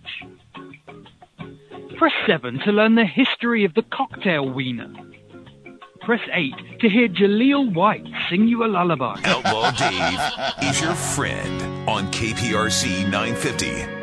Press 1.99 2.13
7 2.27 2.59
to 2.59 2.71
learn 2.71 2.95
the 2.95 3.03
history 3.03 3.65
of 3.65 3.73
the 3.73 3.81
cocktail 3.81 4.49
wiener. 4.49 4.89
Press 5.99 6.21
8 6.31 6.79
to 6.79 6.87
hear 6.87 7.09
Jaleel 7.09 7.73
White 7.73 8.07
sing 8.29 8.47
you 8.47 8.63
a 8.63 8.67
lullaby. 8.67 9.19
Outlaw 9.25 9.69
Dave 9.71 10.69
is 10.69 10.79
your 10.79 10.95
friend 10.95 11.89
on 11.89 12.09
KPRC 12.13 13.03
950. 13.11 13.98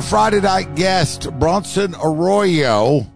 Our 0.00 0.06
Friday 0.06 0.40
night 0.40 0.76
guest, 0.76 1.30
Bronson 1.38 1.94
Arroyo, 2.02 3.06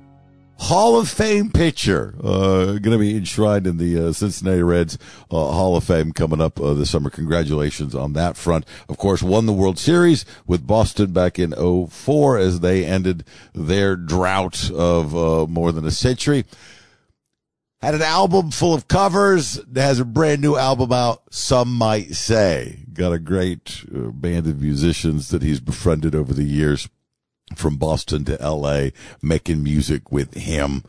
Hall 0.58 1.00
of 1.00 1.08
Fame 1.08 1.50
pitcher, 1.50 2.14
uh, 2.22 2.72
going 2.72 2.90
to 2.90 2.98
be 2.98 3.16
enshrined 3.16 3.66
in 3.66 3.78
the 3.78 4.08
uh, 4.08 4.12
Cincinnati 4.12 4.62
Reds 4.62 4.98
uh, 5.30 5.34
Hall 5.34 5.78
of 5.78 5.84
Fame 5.84 6.12
coming 6.12 6.42
up 6.42 6.60
uh, 6.60 6.74
this 6.74 6.90
summer. 6.90 7.08
Congratulations 7.08 7.94
on 7.94 8.12
that 8.12 8.36
front. 8.36 8.66
Of 8.90 8.98
course, 8.98 9.22
won 9.22 9.46
the 9.46 9.52
World 9.54 9.78
Series 9.78 10.26
with 10.46 10.66
Boston 10.66 11.12
back 11.12 11.38
in 11.38 11.54
04 11.54 12.36
as 12.36 12.60
they 12.60 12.84
ended 12.84 13.24
their 13.54 13.96
drought 13.96 14.70
of 14.70 15.16
uh, 15.16 15.46
more 15.46 15.72
than 15.72 15.86
a 15.86 15.90
century. 15.90 16.44
Had 17.84 17.96
an 17.96 18.00
album 18.00 18.50
full 18.50 18.72
of 18.72 18.88
covers. 18.88 19.60
Has 19.76 20.00
a 20.00 20.06
brand 20.06 20.40
new 20.40 20.56
album 20.56 20.90
out. 20.90 21.22
Some 21.28 21.70
might 21.74 22.14
say 22.14 22.78
got 22.94 23.12
a 23.12 23.18
great 23.18 23.84
uh, 23.94 24.08
band 24.08 24.46
of 24.46 24.62
musicians 24.62 25.28
that 25.28 25.42
he's 25.42 25.60
befriended 25.60 26.14
over 26.14 26.32
the 26.32 26.44
years 26.44 26.88
from 27.54 27.76
Boston 27.76 28.24
to 28.24 28.40
L.A. 28.40 28.94
making 29.20 29.62
music 29.62 30.10
with 30.10 30.32
him. 30.32 30.82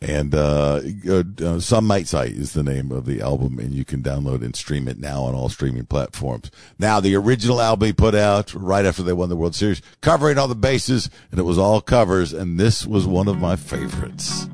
And 0.00 0.34
uh, 0.34 0.80
uh, 1.10 1.60
Some 1.60 1.86
Might 1.86 2.08
Say 2.08 2.28
is 2.28 2.54
the 2.54 2.62
name 2.62 2.90
of 2.90 3.04
the 3.04 3.20
album, 3.20 3.58
and 3.58 3.74
you 3.74 3.84
can 3.84 4.02
download 4.02 4.42
and 4.42 4.56
stream 4.56 4.88
it 4.88 4.98
now 4.98 5.24
on 5.24 5.34
all 5.34 5.50
streaming 5.50 5.84
platforms. 5.84 6.50
Now, 6.78 7.00
the 7.00 7.16
original 7.16 7.60
album 7.60 7.84
he 7.84 7.92
put 7.92 8.14
out 8.14 8.54
right 8.54 8.86
after 8.86 9.02
they 9.02 9.12
won 9.12 9.28
the 9.28 9.36
World 9.36 9.54
Series, 9.54 9.82
covering 10.00 10.38
all 10.38 10.48
the 10.48 10.54
bases, 10.54 11.10
and 11.30 11.38
it 11.38 11.42
was 11.42 11.58
all 11.58 11.82
covers, 11.82 12.32
and 12.32 12.58
this 12.58 12.86
was 12.86 13.06
one 13.06 13.28
of 13.28 13.38
my 13.38 13.56
favorites. 13.56 14.46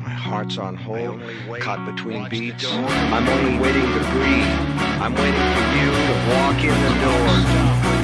Heart's 0.00 0.58
on 0.58 0.76
hold, 0.76 1.20
caught 1.60 1.84
between 1.86 2.28
beats. 2.28 2.66
I'm 2.66 3.28
only 3.28 3.58
waiting 3.58 3.82
to 3.82 4.00
breathe. 4.12 4.52
I'm 5.02 5.14
waiting 5.14 5.48
for 5.54 5.66
you 5.76 5.90
to 6.06 6.16
walk 6.30 6.62
in 6.62 6.76
the 6.82 7.90
door. 7.90 7.95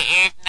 The 0.00 0.06
evening. 0.06 0.39